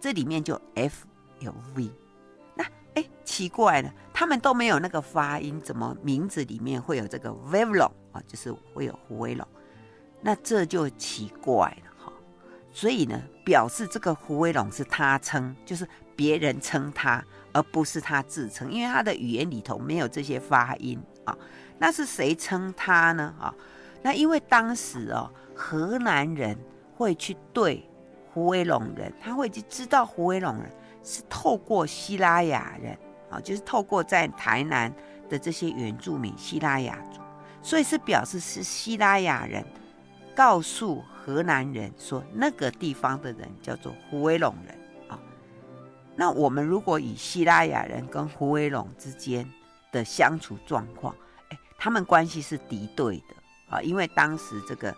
[0.00, 1.06] 这里面就 F
[1.38, 1.90] 有 V，
[2.56, 2.64] 那
[2.94, 8.22] 哎奇怪了，他们都没有那个发音，怎么名字里面会有这个 Vavolong 啊？
[8.26, 9.46] 就是会有胡威龙，
[10.20, 12.12] 那这就奇怪了哈。
[12.72, 17.22] 所以呢，表示这个胡威龙是他称，就是别人称他。
[17.52, 21.36] 而不是他自称，因为他的语言里头没有这些发音啊。
[21.78, 23.34] 那是谁称他呢？
[23.38, 23.54] 啊，
[24.02, 26.56] 那因为当时哦，荷兰人
[26.96, 27.88] 会去对
[28.32, 30.70] 胡威龙人，他会去知道胡威龙人
[31.02, 32.96] 是透过西拉雅人
[33.30, 34.92] 啊，就是透过在台南
[35.28, 37.20] 的这些原住民西拉雅族，
[37.62, 39.64] 所以是表示是西拉雅人
[40.34, 44.78] 告诉荷兰人说，那个地方的人叫做胡威龙人。
[46.14, 49.48] 那我们如果以西拉雅人跟胡惟龙之间
[49.90, 51.14] 的相处状况，
[51.48, 53.34] 哎，他们关系是敌对的
[53.70, 54.94] 啊，因为当时这个，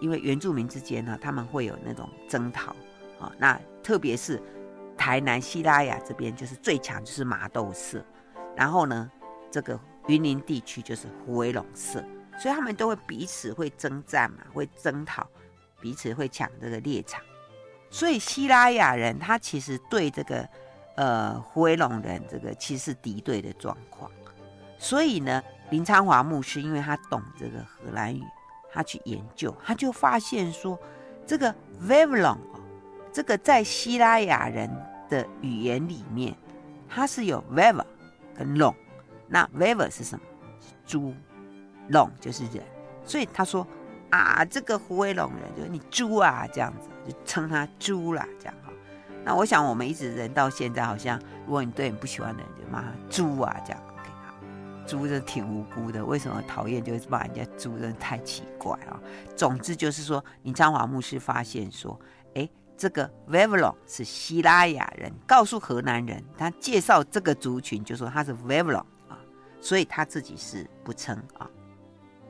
[0.00, 2.74] 因为原住民之间呢，他们会有那种征讨
[3.20, 4.42] 啊，那特别是
[4.96, 8.04] 台南西拉雅这边就是最强就是麻豆社，
[8.56, 9.08] 然后呢，
[9.52, 12.04] 这个云林地区就是胡惟龙社，
[12.36, 15.24] 所以他们都会彼此会征战嘛，会征讨，
[15.80, 17.22] 彼此会抢这个猎场。
[17.90, 20.48] 所以希拉雅人他其实对这个，
[20.96, 24.10] 呃，胡惟龙人这个其实是敌对的状况。
[24.78, 28.22] 所以呢，林昌华牧师因为他懂这个荷兰语，
[28.72, 30.78] 他去研究，他就发现说，
[31.26, 32.38] 这个 Vavolong
[33.12, 34.70] 这个在希拉雅人
[35.08, 36.36] 的语言里面，
[36.88, 37.84] 它是有 Vav
[38.36, 38.74] 跟 Long。
[39.26, 40.24] 那 Vav 是什么？
[40.60, 41.12] 是猪
[41.90, 42.62] ，Long 就是人。
[43.04, 43.66] 所以他说
[44.10, 46.88] 啊，这个胡惟龙人就是你猪啊，这样子。
[47.08, 48.72] 就称他猪啦，这样哈。
[49.24, 54.34] 那我想我们一直人到现在，好像如果你对你不喜欢的人，就骂他猪啊，这样 OK 好。
[54.86, 57.78] 猪是挺无辜的，为什么讨厌就是骂人家猪？
[57.78, 59.00] 真的太奇怪啊。
[59.36, 61.98] 总之就是说，林昌华牧师发现说，
[62.34, 69.18] 哎，这个 Vavolong 是希拉雅人告诉荷兰人，他介绍这个族群就说他是 Vavolong 啊，
[69.60, 71.50] 所以他自己是不称啊。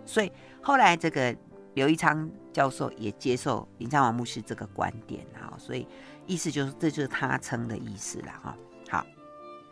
[0.04, 1.36] 所以后来这个。
[1.78, 5.86] 刘一昌教授也接受林昌华牧师这个观点啊，所以
[6.26, 8.56] 意思就是这就是他称的意思了哈。
[8.90, 9.06] 好，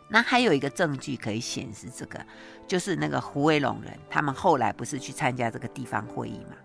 [0.07, 2.25] 那还有一个证据可以显示这个，
[2.65, 6.55] 就是那个胡惟龙人，他们后来不是去参加这个地方会议嘛？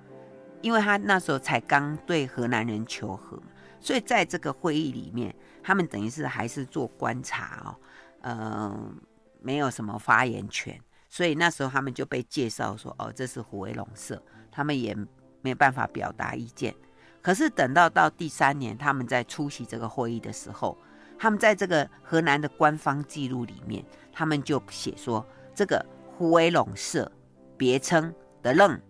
[0.60, 3.36] 因为他那时候才刚对荷兰人求和，
[3.80, 7.74] 所以在这个会议里面，他们等于是还是做观察哦，
[8.20, 8.94] 嗯、呃，
[9.40, 14.96] 没有什么发言权，所以那时候他们就被介绍说，哦，这是胡惟龙社，他们也。
[15.42, 16.74] 没办法表达意见，
[17.20, 20.78] 可是等到到第三年，他们在出席这个会议的时候，
[21.18, 25.84] 他们在这个荷兰的官方记录里面，他们就写说，这个
[26.16, 27.10] 胡惟龙社
[27.56, 28.80] 别称德楞，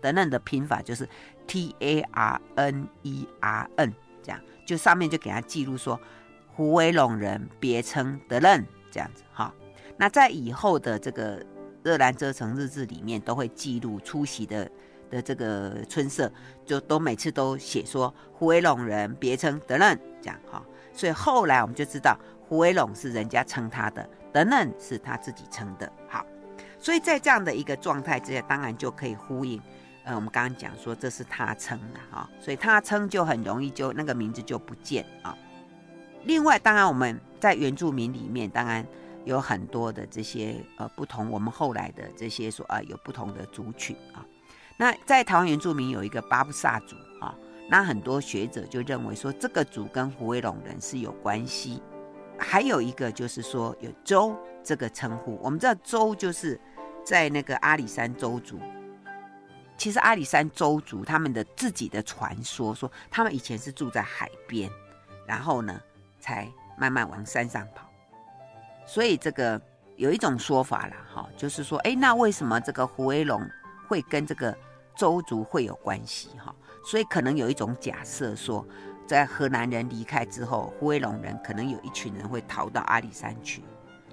[0.00, 1.08] 德楞的拼法就是
[1.46, 5.98] T A R N E R N，这样就上面就给他记录说，
[6.54, 9.52] 胡惟龙人别称德楞这样子哈。
[9.96, 11.42] 那在以后的这个
[11.82, 14.70] 热兰遮城日志里面，都会记录出席的。
[15.10, 16.30] 的这个村社
[16.64, 22.16] 就都每次都写说胡惟龙人别称德楞这样哈，所以后来我们就知道
[22.48, 25.90] 胡惟龙是人家称他的，德楞是他自己称的。
[26.08, 26.24] 好，
[26.78, 29.60] 所以在这样的一个状态之下，当然就可以呼应，
[30.04, 35.36] 呃，我们刚刚讲说这是他称了哈，所以他称就很容易就那个名字就不见啊。
[36.24, 38.84] 另外，当然我们在原住民里面，当然
[39.24, 44.24] 有很多的这些呃不同，我们后来的这些说啊有不同的族群啊。
[44.78, 47.34] 那在台湾原住民有一个巴布萨族啊，
[47.68, 51.82] 那很多学者就认为说这个族跟胡威龙人是有关系。
[52.38, 56.58] 还有一个就是说有州这个称呼，我们知道州就是
[57.04, 58.60] 在那个阿里山邹族。
[59.76, 64.70] 其实阿里山邹族他们的自己的传说说，他们以前是住在海边，
[65.26, 65.80] 然后呢
[66.20, 67.88] 才慢慢往山上跑。
[68.86, 69.60] 所以这个
[69.96, 73.42] 有一种说法啦，哈，就是说，哎，那为什么这个胡威龙
[73.88, 74.56] 会跟这个
[74.98, 76.30] 周族会有关系？
[76.44, 78.66] 哈，所以可能有一种假设说。
[79.06, 83.62] 在荷兰人离开之后，胡威龙人可能有一群人会逃到阿里山去，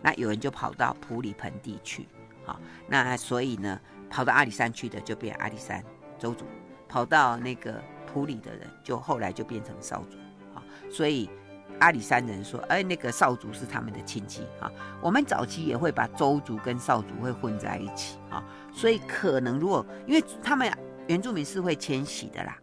[0.02, 2.08] 那有人就跑到埔里盆地去，
[2.46, 3.78] 好，那所以呢，
[4.10, 5.84] 跑到阿里山去的就变阿里山
[6.18, 6.46] 周族，
[6.88, 10.18] 跑到那个埔里的人就后来就变成邵族，
[10.54, 11.30] 啊，所以
[11.80, 20.72] 阿里山人说，哎，那个少族是他们的亲戚，啊，我们早期也会把周族跟少族会混在一起，啊，所以可能如果因为他们
[21.08, 22.58] 原住民是会迁徙的啦。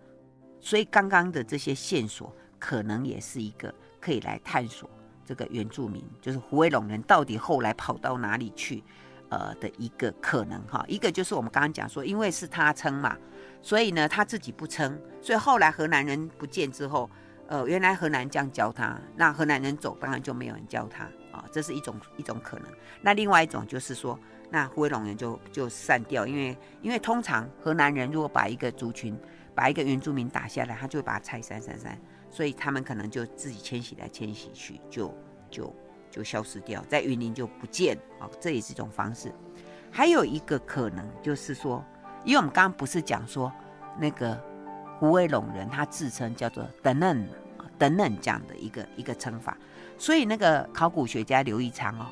[0.61, 4.88] 所以刚刚的这些线索，可能也是一个可以来探索
[5.25, 8.85] 这个原住民，就是胡威龙人到底后来跑到哪里去，
[9.29, 10.85] 呃的一个可能哈。
[10.87, 13.16] 一个就是我们刚刚讲说，因为是他称嘛，
[13.61, 17.11] 所以呢他自己不称，所以后来荷兰人不见之后，
[17.53, 22.67] 呃原来河南这样教他，那河南人走，当然就没有人教他啊，这是一种一种可能。
[23.03, 29.15] 那另外一种就是说，那胡威龙人就就散掉，因为因为通常河南人如果把一个族群
[29.55, 31.99] 把一个原住民打下来，他就会把它拆散散散，
[32.31, 35.15] 所以他们可能就自己迁徙来迁徙去，就
[35.51, 35.77] 就
[36.11, 39.31] 就消失掉，在云林就不见啊，这也是一种方式。
[39.91, 41.85] 还有一个可能就是说，
[42.25, 43.53] 因为我们刚刚不是讲说
[43.99, 44.43] 那个
[44.99, 47.29] 胡威龙人他自称叫做德嫩啊
[47.83, 49.59] 等嫩这样的一个一个称法，
[49.99, 52.07] 所以那个考古学家刘一昌哦，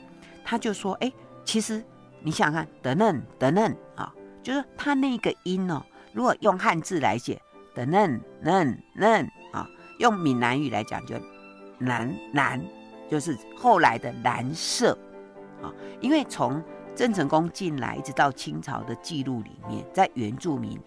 [0.45, 1.13] 他就说，哎，
[1.45, 1.81] 其实
[2.23, 5.81] 你想想看等嫩等嫩啊，就是他那个音哦。
[6.13, 7.41] 如果用汉字来写
[7.73, 9.65] 等嫩嫩嫩啊，
[10.01, 11.15] 用闽南语来讲就
[11.79, 12.61] 蓝蓝，
[13.09, 14.99] 就是后来的蓝色
[15.63, 15.71] 啊。
[16.01, 16.61] 因为从
[16.97, 20.81] 郑成功进来一直到清朝的记录里面，在原住民，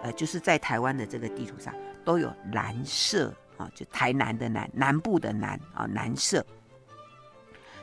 [0.00, 1.74] 呃，就是在台湾的这个地图上
[2.04, 6.42] 都有蓝色啊，就台南的南南部的南啊南社。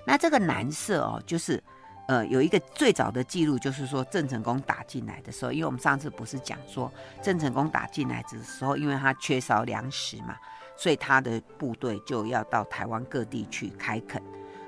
[0.04, 1.64] 那这个蓝色哦，就是。
[2.08, 10.38] 呃，有一个最早的记录，就是说郑成功打进来的时候，因为我们上次不是讲说郑成功打进来的时候，因为他缺少粮食嘛，
[10.78, 14.22] 所以他的部队就要到台湾各地去开垦，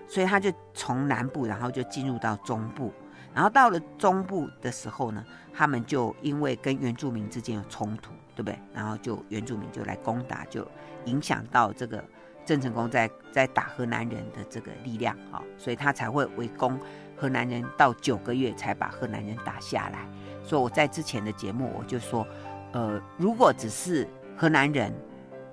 [0.08, 2.92] 所以他就从南部，然后就进入到中部，
[3.38, 5.24] 然后到了中部的时候呢，
[5.54, 8.58] 他们就因为跟原住民之间有冲突，对不对？
[8.74, 10.68] 然后就原住民就来攻打，就
[11.06, 12.04] 影响到这个
[12.44, 16.80] 郑成功在在打荷兰人的这个力量啊，所以他才会围攻。
[17.16, 20.10] 荷兰人到九个月才把荷兰人打下来，
[20.44, 22.26] 所以我在之前的节目我就说，
[22.72, 24.92] 呃，如果只是荷兰人，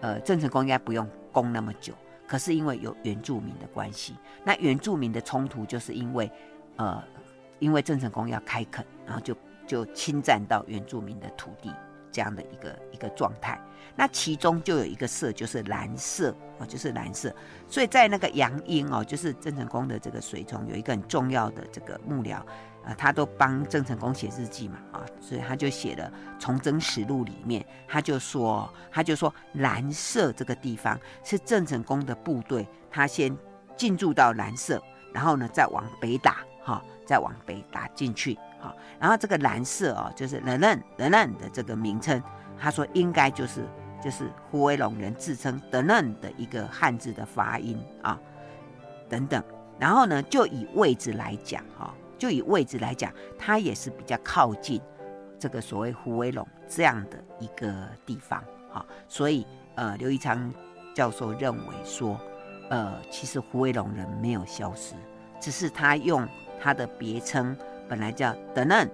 [0.00, 1.92] 呃，郑成功应该不用攻那么久。
[2.26, 6.32] 可是因为有原住民的关系，那原住民的冲突就是因为，
[6.76, 7.04] 呃，
[7.58, 9.36] 因为郑成功要开垦，然后就
[9.66, 11.72] 就侵占到原住民的土地。
[12.12, 13.60] 这样的一个一个状态，
[13.96, 17.34] 那其中就有一个色，就是蓝色哦，就是蓝色。
[17.66, 22.40] 所以在那个杨英哦，就是郑成功的这个随从，有一个很重要的这个幕僚，
[22.84, 26.08] 呃，他都帮郑成功写日记嘛啊，所以他就写了
[26.40, 33.36] 《崇祯实录》里面，他就说，他就说蓝色这个地方是郑成功的部队，他先
[33.76, 34.80] 进驻到蓝色，
[35.12, 38.38] 然后呢再往北打哈，再往北打进去。
[38.60, 42.22] 好然后这个蓝色哦，就是“人嫩人嫩”的这个名称，
[42.58, 43.68] 他说应该就是
[44.02, 48.18] 就是胡威龙人自称“的嫩”的一个汉字的发音啊，
[49.08, 49.42] 等等。
[49.78, 54.80] 然后呢，就以位置来讲哈，就以位置来讲，它也是比较靠近
[55.38, 58.42] 这个所谓胡威龙这样的一个地方
[58.72, 58.86] 哈。
[59.08, 60.50] 所以呃，刘一昌
[60.94, 62.18] 教授认为说，
[62.70, 64.94] 呃，其实胡威龙人没有消失，
[65.40, 66.26] 只是他用
[66.60, 67.56] 他的别称。
[67.86, 68.90] 本来叫德嫩，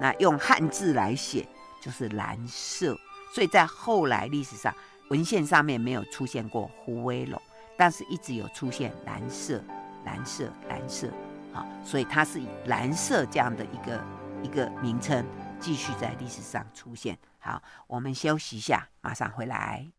[0.00, 1.44] 那用汉字来写
[1.82, 2.96] 就是蓝色，
[3.34, 4.72] 所以在后来历史上
[5.10, 7.42] 文献上面没有出现过胡威龙，
[7.76, 9.60] 但是一直有出现蓝色、
[10.04, 11.08] 蓝色、蓝色，
[11.52, 14.04] 啊，所以它是以蓝色这样的一个
[14.44, 15.26] 一个名称
[15.58, 17.18] 继续在历史上出现。
[17.40, 19.97] 好，我们休息一下，马上回来。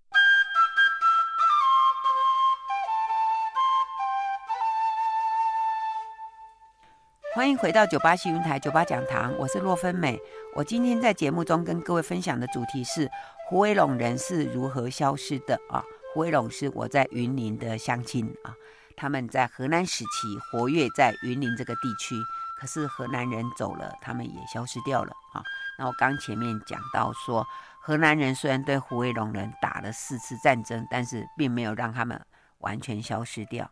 [7.39, 10.19] 欢迎回到九八新闻台九八讲堂，我是洛芬美。
[10.53, 13.09] 我今天在节目中跟各位分享的主题是
[13.47, 15.81] 胡威龙人是如何消失的啊？
[16.13, 18.53] 胡威龙是我在云林的乡亲啊，
[18.97, 22.13] 他们在河南时期活跃在云林这个地区，
[22.59, 25.41] 可是河南人走了，他们也消失掉了啊。
[25.77, 27.47] 那我刚前面讲到说，
[27.79, 32.21] 河南人虽然对胡威龙人打了四次战争，但是并没有让他们
[32.57, 33.71] 完全消失掉，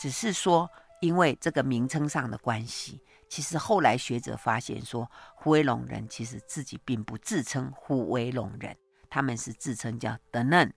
[0.00, 0.70] 只是说。
[1.02, 8.76] 因为这个名称上的关系，其实后来学者发现说，虎尾龙人其实自己并不自称虎尾龙人，
[9.10, 10.72] 他们是自称叫德嫩。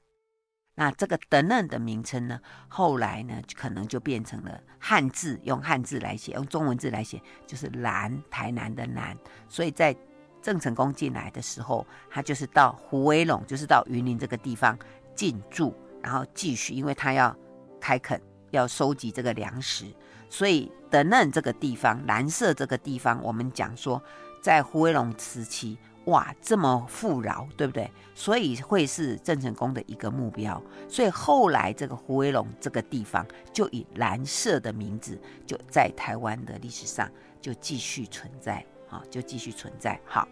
[0.73, 9.15] 那这个德嫩的名称呢，后来呢可能就变成了汉字，用汉字来写，用中文字来写，就是南，台南的南。
[9.47, 9.95] 所以在
[10.41, 14.75] 郑成功进来的时候，他就是到虎尾龙，就是到云林这个地方
[15.15, 15.71] 进驻，
[16.01, 17.33] 然后继续，因为他要
[17.79, 18.19] 开垦，
[18.49, 19.85] 要收集这个粮食。
[20.29, 24.01] 所以德嫩这个地方，兰社这个地方，我们讲说，
[24.41, 27.89] 在胡惟庸时期，哇，这么富饶，对不对？
[28.13, 30.61] 所以会是郑成功的一个目标。
[30.87, 37.09] 所以后来这个胡惟庸这个地方，就以兰社的名字，就在台湾的历史上
[37.41, 39.99] 就继续存在，好，就继续存在。
[40.05, 40.27] 好，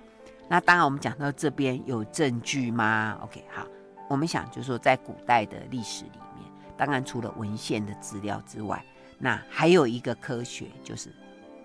[0.47, 3.65] 那当然我们讲到这边有证据吗？OK，好，
[4.09, 8.83] 我们想就是说，在古代的历史里面，当然除了文献的资料之外，
[9.23, 11.09] 那还有一个科学就是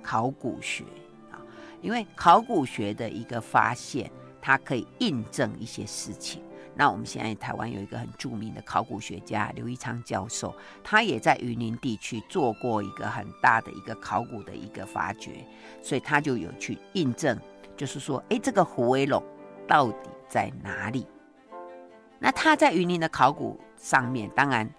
[0.00, 0.84] 考古学
[1.32, 1.42] 啊，
[1.82, 4.08] 因为考古学的一个发现，
[4.40, 6.40] 它可以印证一些事情。
[6.76, 10.54] 那我们现在台湾有一个很著名的考古学家刘一昌教授，
[10.84, 15.44] 他也在云林地区做过一个很大的一个考古的一个发掘，
[15.82, 17.36] 所以他就有去印证，
[17.76, 19.20] 就是说，哎，这个虎尾龙
[19.66, 21.04] 到底在哪里？
[22.20, 24.72] 那他在云林的考古上面，当然。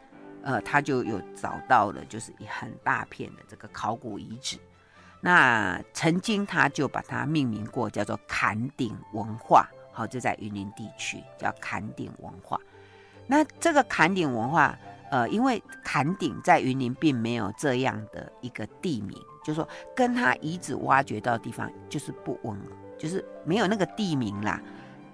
[0.44, 4.58] 呃，他就有找到了，就是一很大片的这个考古遗址。
[5.22, 12.60] 那曾经他就把它命名过，叫做坎顶文化，好，就在云林地区叫坎顶文化。
[13.28, 14.78] 那这个坎顶文化，
[15.12, 22.58] 呃，因为坎顶在云林并没有这样的一个地名，就是说跟他遗址挖掘到的地方就是不稳，
[22.98, 24.62] 就是没有那个地名啦。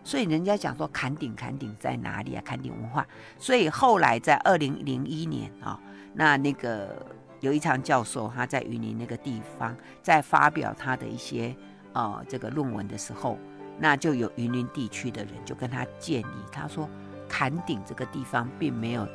[0.06, 2.42] 所以人家讲说坎顶，坎顶在哪里啊？
[2.46, 3.06] 坎顶文化。
[3.40, 5.80] 所以后来在二零零一年啊、哦，
[6.14, 7.04] 那那个
[7.42, 11.54] 刘一昌教授他在云林那个地方在发表他的一些
[11.94, 13.40] 呃这个论文的时候，
[13.80, 16.88] 那就有云林地区的人就跟他建议，他说
[17.28, 19.08] 坎顶这个地方并没有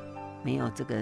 [0.43, 0.97] 没有这个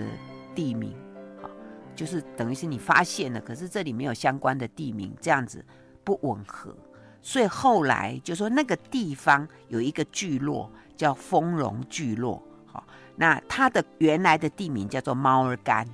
[0.55, 0.95] 地名，
[1.41, 1.49] 好，
[1.97, 5.65] 就是等于是你发现了，可是这里没有相关的地名，这样子
[6.05, 6.77] 不吻合。
[7.21, 12.85] 所以后来就说那个地方有一个聚落叫丰荣聚落，好，
[13.17, 15.87] 那它的原来的地名叫做猫儿干，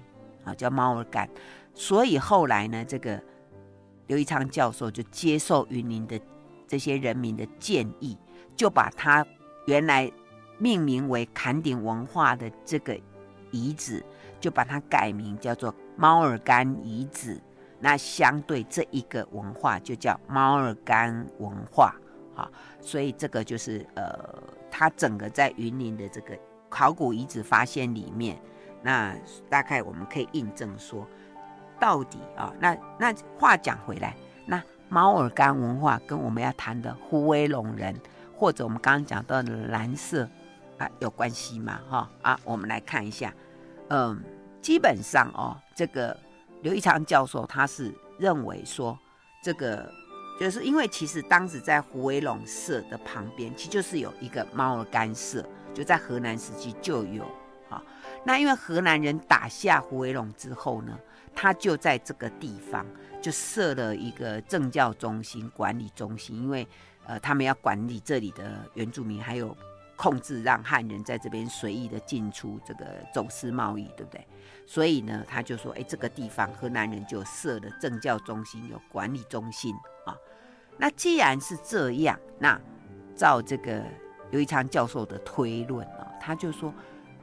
[0.45, 1.29] 啊，叫猫儿干。
[1.75, 3.21] 所以后来呢，这个
[4.07, 6.21] 刘一昌教授就接受云林的
[6.69, 8.17] 这些人民的建议，
[8.55, 9.27] 就把它
[9.67, 10.11] 原来
[10.59, 12.97] 命名为坎顶文化的这个
[13.51, 14.05] 遗址，
[14.39, 17.41] 就把它改名叫做猫儿干遗址。
[17.85, 21.95] 那相对这一个文化就叫猫儿干文化，
[22.35, 24.17] 好，所以这个就是呃，
[24.71, 26.35] 它整个在云林的这个
[26.71, 28.41] 考古遗址发现里面，
[28.83, 29.15] 那
[29.51, 31.07] 大概我们可以印证说，
[31.79, 34.17] 到底啊，那那话讲回来，
[34.47, 37.95] 那猫儿干文化跟我们要谈的虎威龙人，
[38.35, 40.27] 或者我们刚刚讲到的蓝色
[40.79, 41.79] 啊有关系吗？
[41.91, 43.31] 哈啊，我们来看一下，
[43.91, 44.25] 嗯，
[44.63, 46.19] 基本上哦，这个。
[46.65, 48.99] 刘一昌教授他是认为说，
[49.43, 49.93] 这个
[50.41, 57.23] 就是因为其实当时在胡伟龙社的旁边，其实就是有一个猫儿干社，就在荷兰时期就有
[57.69, 57.83] 啊。
[58.25, 60.99] 那因为荷兰人打下胡伟龙之后呢，
[61.35, 62.87] 他就在这个地方
[63.21, 66.67] 就设了一个政教中心、管理中心，因为
[67.07, 69.55] 呃他们要管理这里的原住民，还有
[69.97, 74.27] 控制让汉人在这边随意的进出这个走私贸易，对不对？
[74.67, 79.75] 所以呢，他就说：“哎，这个地方河南人就设了政教中心，有管理中心
[80.07, 80.17] 啊。
[80.79, 82.61] 那既然是这样，那
[83.15, 83.85] 照这个
[84.31, 86.73] 刘一昌教授的推论啊，他就说：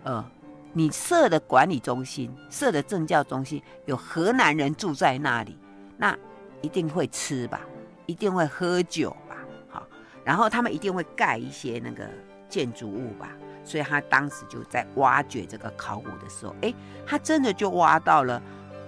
[0.03, 0.23] 呃，
[0.71, 5.57] 你设的管理中心，设的政教中心，有河南人住在那里，
[5.97, 6.17] 那
[6.61, 7.61] 一定会吃吧，
[8.05, 9.35] 一定会喝酒吧，
[9.67, 9.85] 好，
[10.23, 12.07] 然后他们一定会盖一些那个
[12.51, 16.73] 建筑物吧。”所以他当时就在挖掘这个考古的时候，哎，
[17.05, 18.41] 他真的就挖到了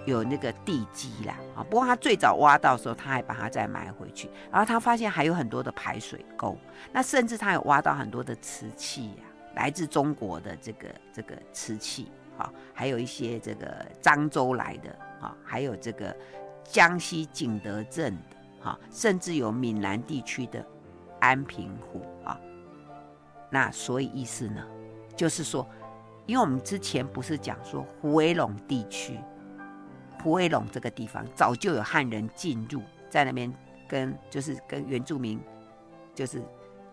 [0.06, 1.64] 有那个地基啦啊！
[1.70, 6.58] 不过他最早挖到的时候，他还把它再埋回去，然后他发现还有很多的排水沟，
[6.92, 9.24] 那甚至他有挖到很多的瓷器呀，
[9.56, 14.90] 来自中国的这个这个瓷器啊，还有一些这个漳州来的
[15.22, 16.14] 啊，还有这个
[16.64, 20.66] 江西景德镇的，哈，甚至有闽南地区的
[21.20, 22.02] 安平湖。
[23.54, 24.66] 那所以意思呢，
[25.16, 25.66] 就是说，
[26.26, 29.20] 因为我们之前不是讲说虎尾陇地区，
[30.24, 32.82] 虎尾陇这个地方早就有汉人进入，
[33.12, 33.54] 在那边
[33.88, 35.40] 跟就是跟原住民
[36.16, 36.42] 就是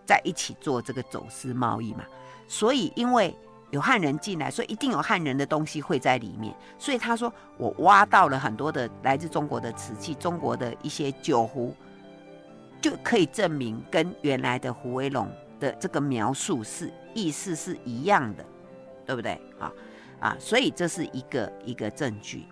[0.05, 2.05] 在一起做这个走私贸易嘛，
[2.47, 3.35] 所以因为。
[3.71, 6.53] 有汉人进来，所以一定有汉人的东西会在里面。
[6.77, 11.73] 所以他说，我挖到了很多的来自中国的瓷器，中国的一些酒壶，
[12.81, 15.25] 就可以证明跟原来的胡威龙
[15.61, 18.45] 的这个描述是意思是一样的，
[19.05, 19.39] 对不对？
[19.57, 19.71] 啊
[20.19, 22.45] 啊，所以这是一个一个证据。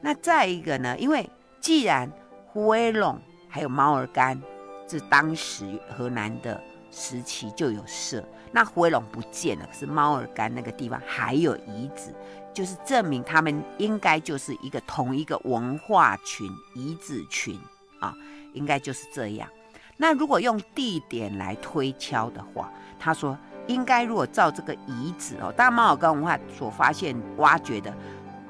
[0.00, 0.96] 那再一个呢？
[0.98, 1.28] 因为
[1.60, 2.10] 既然
[2.46, 3.16] 虎尾陇
[3.48, 4.40] 还有猫儿干
[4.88, 6.58] 是当时河南的
[6.90, 8.24] 时期就有设。
[8.50, 12.14] 那虎尾陇不见了，可是猫儿干那个地方还有遗址，
[12.52, 17.58] 就是证明他们应该就是一个同一个文化群遗址群
[17.98, 18.14] 啊，
[18.52, 19.48] 应该就是这样。
[19.96, 27.94] 那如果用地点来推敲的话，他说应该如果照这个遗址哦，当然猫耳干文化所发现挖掘的，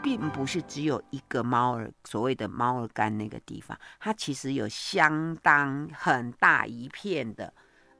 [0.02, 7.52] 并不是只有一个猫耳所谓的猫耳干那个地方，它其实有相当很大一片的。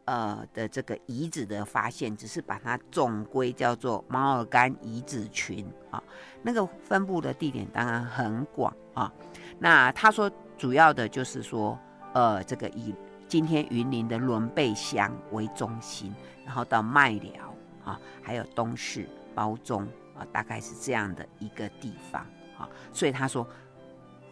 [0.04, 6.02] 呃的这个遗址的发现，只是把它总归叫做猫耳干遗址群啊，
[6.42, 9.10] 那个分布的地点当然很广啊。
[9.60, 10.28] 那他说
[10.58, 11.78] 主要的就是说，
[12.14, 12.92] 呃，这个以
[13.32, 16.14] 今天云林的仑背乡为中心，
[16.44, 22.20] 然后到麦寮啊，还有东势、褒忠啊，大概是这样的一个地方
[22.58, 22.68] 啊。
[22.92, 23.48] 所以他说，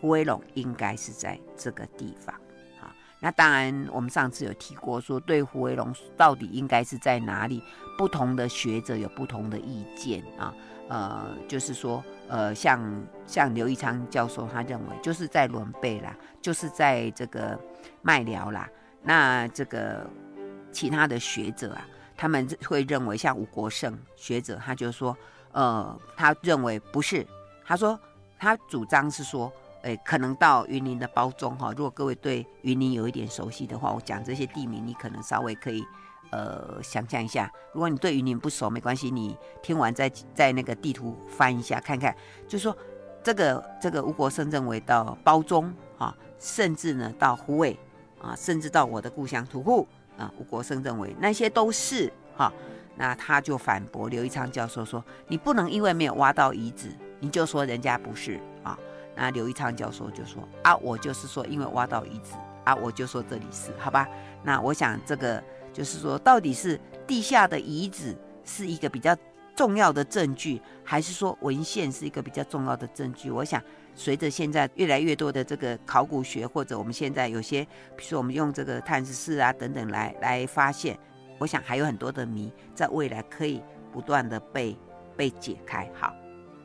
[0.03, 2.35] 胡威龙应该是在这个地方
[2.79, 2.95] 啊。
[3.21, 7.63] 那当然，我们上次有提过，说对胡威龙到底应该是在哪里？
[7.97, 10.55] 不同的学者有不同的意见啊。
[10.91, 12.79] 呃，就是说，呃，像
[13.27, 17.59] 像刘一昌教授他认为就是在仑背啦，就是在这个
[18.03, 18.69] 麦寮啦。
[19.03, 20.09] 那这个
[20.73, 21.87] 其他的学者啊，
[22.17, 25.17] 他们会认为像吴国胜学者，他就说，
[25.53, 27.27] 呃，他认为不是，
[27.65, 27.99] 他说
[28.39, 29.53] 他主张是说。
[29.83, 35.83] 诶，可能到云林的包中哈，如果各位对云林有一点熟悉的话，我讲这些地名，你可能稍微可以
[36.33, 37.51] 呃想象一下。
[37.73, 42.15] 如果你对云林不熟，没关系，你听完再在那个地图翻一下看看，
[42.47, 42.77] 就是说
[43.23, 47.75] 这个这个吴国胜认为到包中啊，甚至呢到湖尾
[48.21, 49.87] 啊，甚至到我的故乡土库
[50.19, 52.53] 啊，吴国生认为那些都是哈，
[52.97, 58.79] 那他就反驳刘一昌教授说，你不能因为没有挖到遗址，你就说人家不是啊。
[59.17, 64.09] 那刘一昌教授就说啊，我就是说，因为挖到遗址啊，我就说这里是好吧。
[64.43, 65.43] 那我想这个
[65.73, 69.17] 就是说，到底是地下的遗址是一个比较
[69.55, 73.31] 重要的证据，还是说文献是一个比较重要的证据？
[73.31, 73.63] 我想，
[74.01, 77.63] 随着现在越来越多的这个考古学，或者我们现在有些，
[77.95, 80.99] 比如说我们用这个碳十四啊等等来来发现，
[81.39, 84.75] 我想还有很多的谜，在未来可以不断的被
[85.15, 85.87] 被解开。
[85.93, 86.15] 好。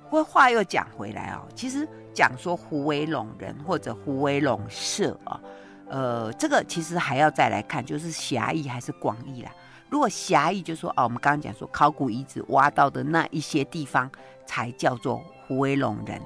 [0.10, 5.42] 不过话又讲回来哦，其实讲说虎尾陇人或者虎尾陇社啊，
[5.90, 9.52] 呃，这个其实还要再来看，就是狭义还是广义啦。
[9.90, 14.10] 如果狭义，就说哦，我们刚刚讲说考古遗址挖到的那一些地方
[14.46, 16.22] 才叫做虎尾陇人。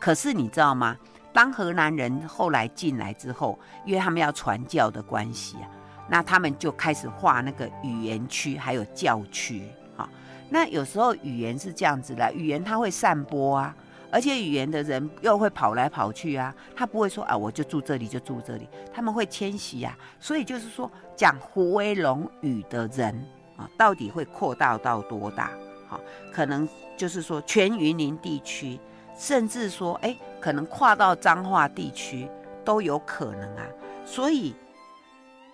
[0.00, 0.96] 可是你知道吗？
[1.32, 5.70] 当荷兰人后来进来之后，因为他们要传教的关系啊，
[6.08, 9.68] 那他们就开始划那个语言区还有教区。
[9.96, 10.08] 哈
[10.48, 13.76] 那有时候语言是这样子的，语言它会散播啊，
[14.10, 23.14] 而且语言的人又会跑来跑去啊，他不会说啊，我就住这里就住这里，他们会迁徙啊，所以就是说讲胡威龙语的人
[23.56, 25.52] 啊，到底会扩大到多大？
[25.86, 26.00] 好，
[26.32, 28.80] 可能就是说全云林地区，
[29.20, 32.26] 甚至说哎，可能跨到彰化地区
[32.64, 33.66] 都有可能啊，
[34.04, 34.56] 所以。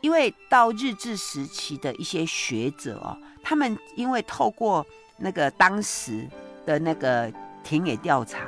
[0.03, 4.87] 因为到日治时期的一些学者哦，他们因为透过
[5.17, 6.29] 那个当时
[6.65, 7.33] 的那个
[7.65, 8.47] 田野调查，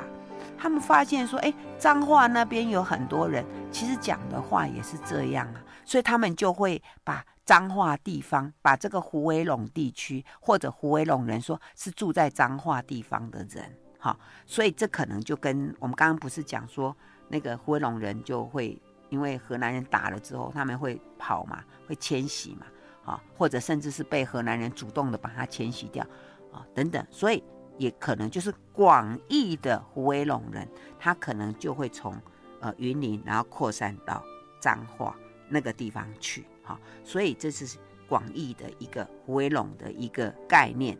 [0.57, 16.95] 他们发现说，哎，彰化那边有很多人，其实讲的话也是这样啊，所以他们就会把彰化地方，把这个虎尾陇地区或者虎尾陇人说是住在彰化地方的人，好，所以这可能就跟我们刚刚不是讲说
[17.27, 18.81] 那个虎尾陇人就会。
[19.11, 22.67] 因为河南人打了之后，他们会跑嘛，会迁徙嘛，
[23.03, 26.05] 啊，或者甚至是被河南人主动的把它迁徙掉，
[26.53, 27.43] 啊，等等，所以
[27.79, 30.69] 也可能就是广义的虎尾陇人，
[30.99, 32.15] 他可能就会从
[32.59, 34.23] 呃云林，然后扩散到
[34.61, 40.95] 彰化那个地方去，哈，所以这是广义的一个虎尾陇的一个概念。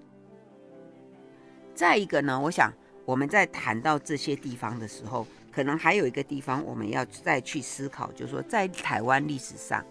[1.75, 2.73] 再一个呢，我想
[3.09, 9.83] 我们在谈到这些地方的时候，可能还有一个地方我们要再去思考，就是说在台湾历史上，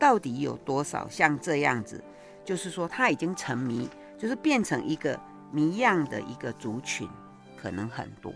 [0.00, 2.02] 到底有多少像这样子，
[2.44, 3.88] 就是说他已经沉迷，
[4.18, 5.16] 就是变成一个
[5.52, 7.08] 谜样的一个族群，
[7.56, 8.32] 可能很多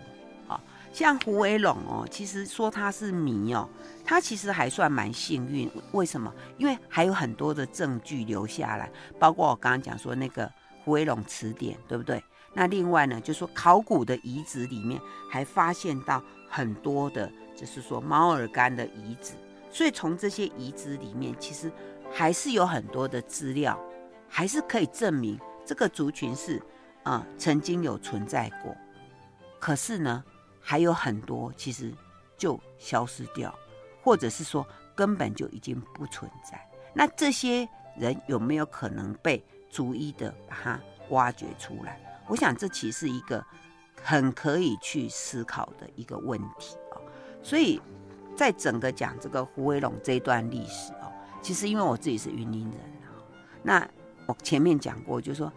[0.46, 0.60] 啊。
[0.92, 3.68] 像胡维龙哦，其实说他是谜哦，
[4.04, 5.68] 他其实还算蛮幸运。
[5.90, 6.32] 为什么？
[6.56, 10.48] 因为还有很多的证据留下来，包括我刚刚讲说那个
[10.84, 12.22] 胡维龙词典，对不对？
[12.52, 19.34] 那另外呢，就是说考古的遗址里面还发现到很多的，就是说猫耳干的遗址。
[19.70, 21.70] 所以从这些遗址里面，其实
[22.10, 23.78] 还是有很多的资料，
[24.28, 26.60] 还是可以证明这个族群是
[27.04, 28.76] 啊、曾经有存在过。
[29.60, 30.24] 可是呢，
[30.60, 31.94] 还有很多其实
[32.36, 33.54] 就消失掉，
[34.02, 36.60] 或者是说根本就已经不存在。
[36.92, 39.40] 那这些人有没有可能被
[39.70, 40.80] 逐一的把它
[41.10, 42.00] 挖掘出来？
[42.30, 43.44] 我想这其实是一个
[44.00, 47.02] 很可以去思考的一个问题哦。
[47.42, 47.82] 所以
[48.36, 51.10] 在整个讲这个虎尾陇这一段历史哦，
[51.42, 53.10] 其实因为我自己是云林人啊，
[53.64, 53.88] 那
[54.26, 55.52] 我前面讲过，就是说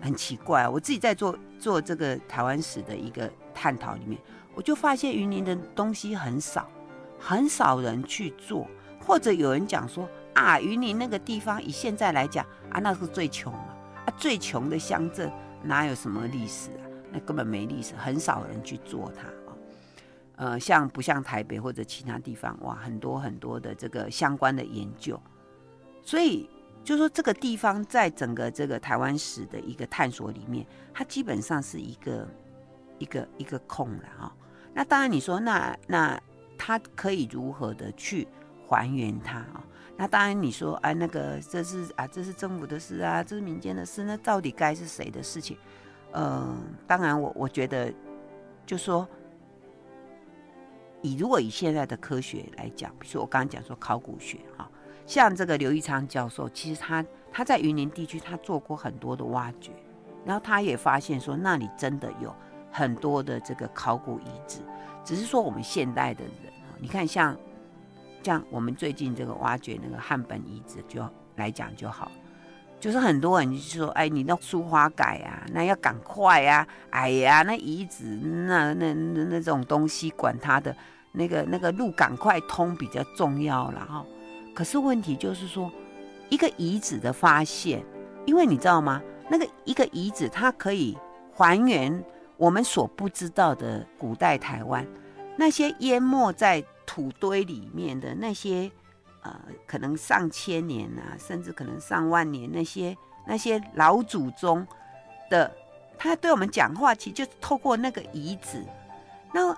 [0.00, 4.20] 很奇怪，我自己在做做这个台湾史的一个探讨里面。
[4.52, 6.68] 我就发现云林的东西很少，
[7.18, 8.66] 很少人去做，
[9.00, 15.32] 或者有人讲说啊，云林那个地方以现在来讲啊，那是最穷啊，最穷的乡镇
[15.62, 16.84] 哪有什么历史啊？
[17.12, 19.56] 那根本没历史，很少人去做它啊。
[20.36, 25.20] 呃，像不像台北或者其他地方哇，很多很多的这个相关的研究，
[26.02, 26.48] 所以
[26.82, 32.28] 就说这个地方在整个这个台湾史的一个探索里面，它基本上是一个。
[33.00, 34.30] 一个一个空了啊，
[34.74, 36.20] 那当然你说那那
[36.58, 38.28] 它可以如何的去
[38.66, 39.64] 还原它啊？
[40.00, 45.58] 那当然你说哎，那个这是啊，这是政府的事啊，这是民间的事，那到底该是谁的事情？
[46.12, 47.92] 呃，当然我我觉得
[48.64, 49.06] 就说
[51.02, 54.66] 以如果以现在的科学来讲，比如说我刚刚讲说考古学啊，
[55.04, 59.70] 像这个刘玉昌教授，其实他他在云林地区他做过很多的挖掘，
[60.24, 62.34] 然后他也发现说那里真的有。
[62.72, 64.60] 很多的这个考古遗址，
[65.04, 66.32] 只是说我们现代的人
[66.62, 67.36] 啊，你看像
[68.22, 71.06] 像我们最近这个挖掘那个汉本遗址就
[71.36, 72.10] 来讲就好，
[72.78, 80.74] 就是很多人就说，哎，你那苏花改啊，那要赶快啊，哎呀，那遗址那那那那种东西，管它的
[81.12, 84.04] 那个那个路赶快通比较重要了哈。
[84.54, 85.70] 可是问题就是说，
[86.28, 87.84] 一个遗址的发现，
[88.26, 89.00] 因为你知道吗？
[89.28, 90.96] 那个一个遗址它可以
[91.32, 92.04] 还原。
[92.36, 94.86] 我们所不知道的古代台湾，
[95.36, 98.68] 那些淹没在土堆里面的那些，
[99.22, 102.96] 呃，可能上千年啊，甚至可能上万年那些
[103.28, 104.66] 那些老祖宗
[105.30, 105.48] 的，
[105.96, 108.66] 他对我们讲话，其实就是透过那个遗址。
[109.32, 109.56] 那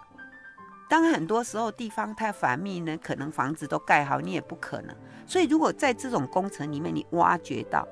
[0.91, 4.95] 当然很多时候地方太繁密呢，可能房子都盖好，你也不可能。
[5.27, 7.89] 所以如果在这种工程里面你挖掘到，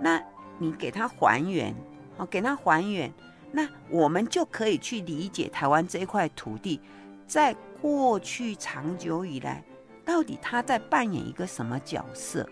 [0.00, 0.18] 那
[0.56, 1.74] 你给它还原，
[2.16, 3.12] 哦，给它还原。
[3.52, 6.80] 那我们就可以去理解台湾这一块土地，
[7.26, 9.62] 在过去长久以来，
[10.04, 12.48] 到底它在扮演一个什么角色？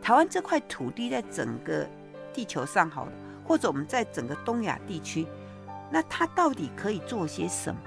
[0.00, 1.86] 台湾这块土地在整个
[2.32, 3.12] 地球上，好了，
[3.44, 5.26] 或者我们在整个东亚地区，
[5.90, 7.80] 那它到底可以做些什么？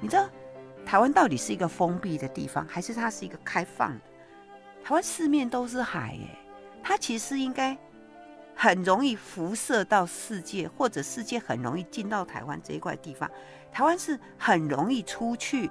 [0.00, 0.28] 你知道，
[0.86, 4.00] 台湾到底是一个封闭的地方，还是它是一个开放的？
[4.84, 6.38] 台湾四面都是海，哎，
[6.82, 7.76] 它其实应该。
[8.60, 13.30] 很容易辐射到世界，或者世界很容易进到台湾这一块地方。
[13.70, 15.70] 台湾是很容易出去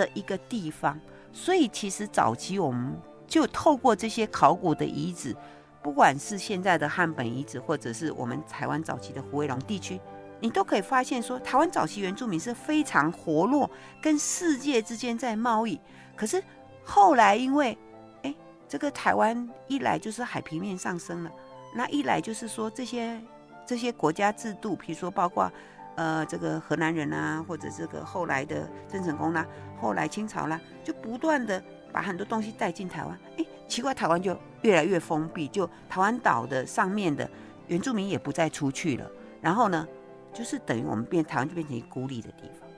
[0.00, 0.98] 的一个地方，
[1.30, 5.36] 所以其实早期我们就透过这些考古的遗址，
[5.82, 10.00] 不管是现在的汉本遗址，或者是我们台湾早期的胡威龙地区，
[10.40, 13.70] 你都可以发现说，台湾早期原住民是非常活络，
[14.00, 15.78] 跟世界之间在贸易。
[16.16, 16.42] 可是
[16.82, 17.76] 后来因为，
[18.22, 18.34] 哎，
[18.66, 21.30] 这个台湾一来就是海平面上升了。
[21.74, 23.20] 那一来就是说这些
[23.66, 25.52] 这些国家制度，比如说包括
[25.96, 29.46] 呃这个荷兰人啊，或者这个后来的郑成功啦，
[29.80, 31.62] 后来清朝啦，就不断的
[31.92, 33.18] 把很多东西带进台湾。
[33.38, 37.28] 哎，奇怪，台湾就越来越封闭，就台湾岛的上面的
[37.66, 39.10] 原住民也不再出去了。
[39.40, 39.86] 然后呢，
[40.32, 42.68] 就是等于我们变台湾就变成一孤立的地方。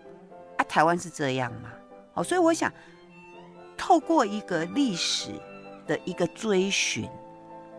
[0.56, 1.70] 啊，台湾是这样吗？
[2.12, 2.72] 好，所以我想
[3.76, 5.30] 透过一个历史
[5.86, 7.08] 的一个追寻。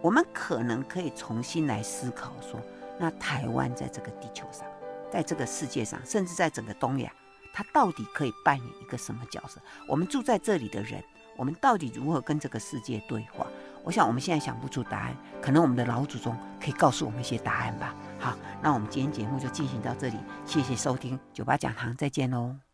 [0.02, 2.60] 我们可能可以重新来思考说，
[3.00, 4.68] 那台湾在这个地球上，
[5.14, 7.14] 在这个世界上，甚至在整个东亚，
[7.54, 9.62] 它到底可以扮演一个什么角色？
[9.88, 11.04] 我们住在这里的人，
[11.38, 13.46] 我们到底如何跟这个世界对话？
[13.84, 17.94] 我想我们现在想不出答案，可能我们的老祖宗可以告诉我们一些答案吧。
[18.20, 22.64] 好，那我们今天节目就进行到这里，谢谢收听酒吧讲堂，再见喽。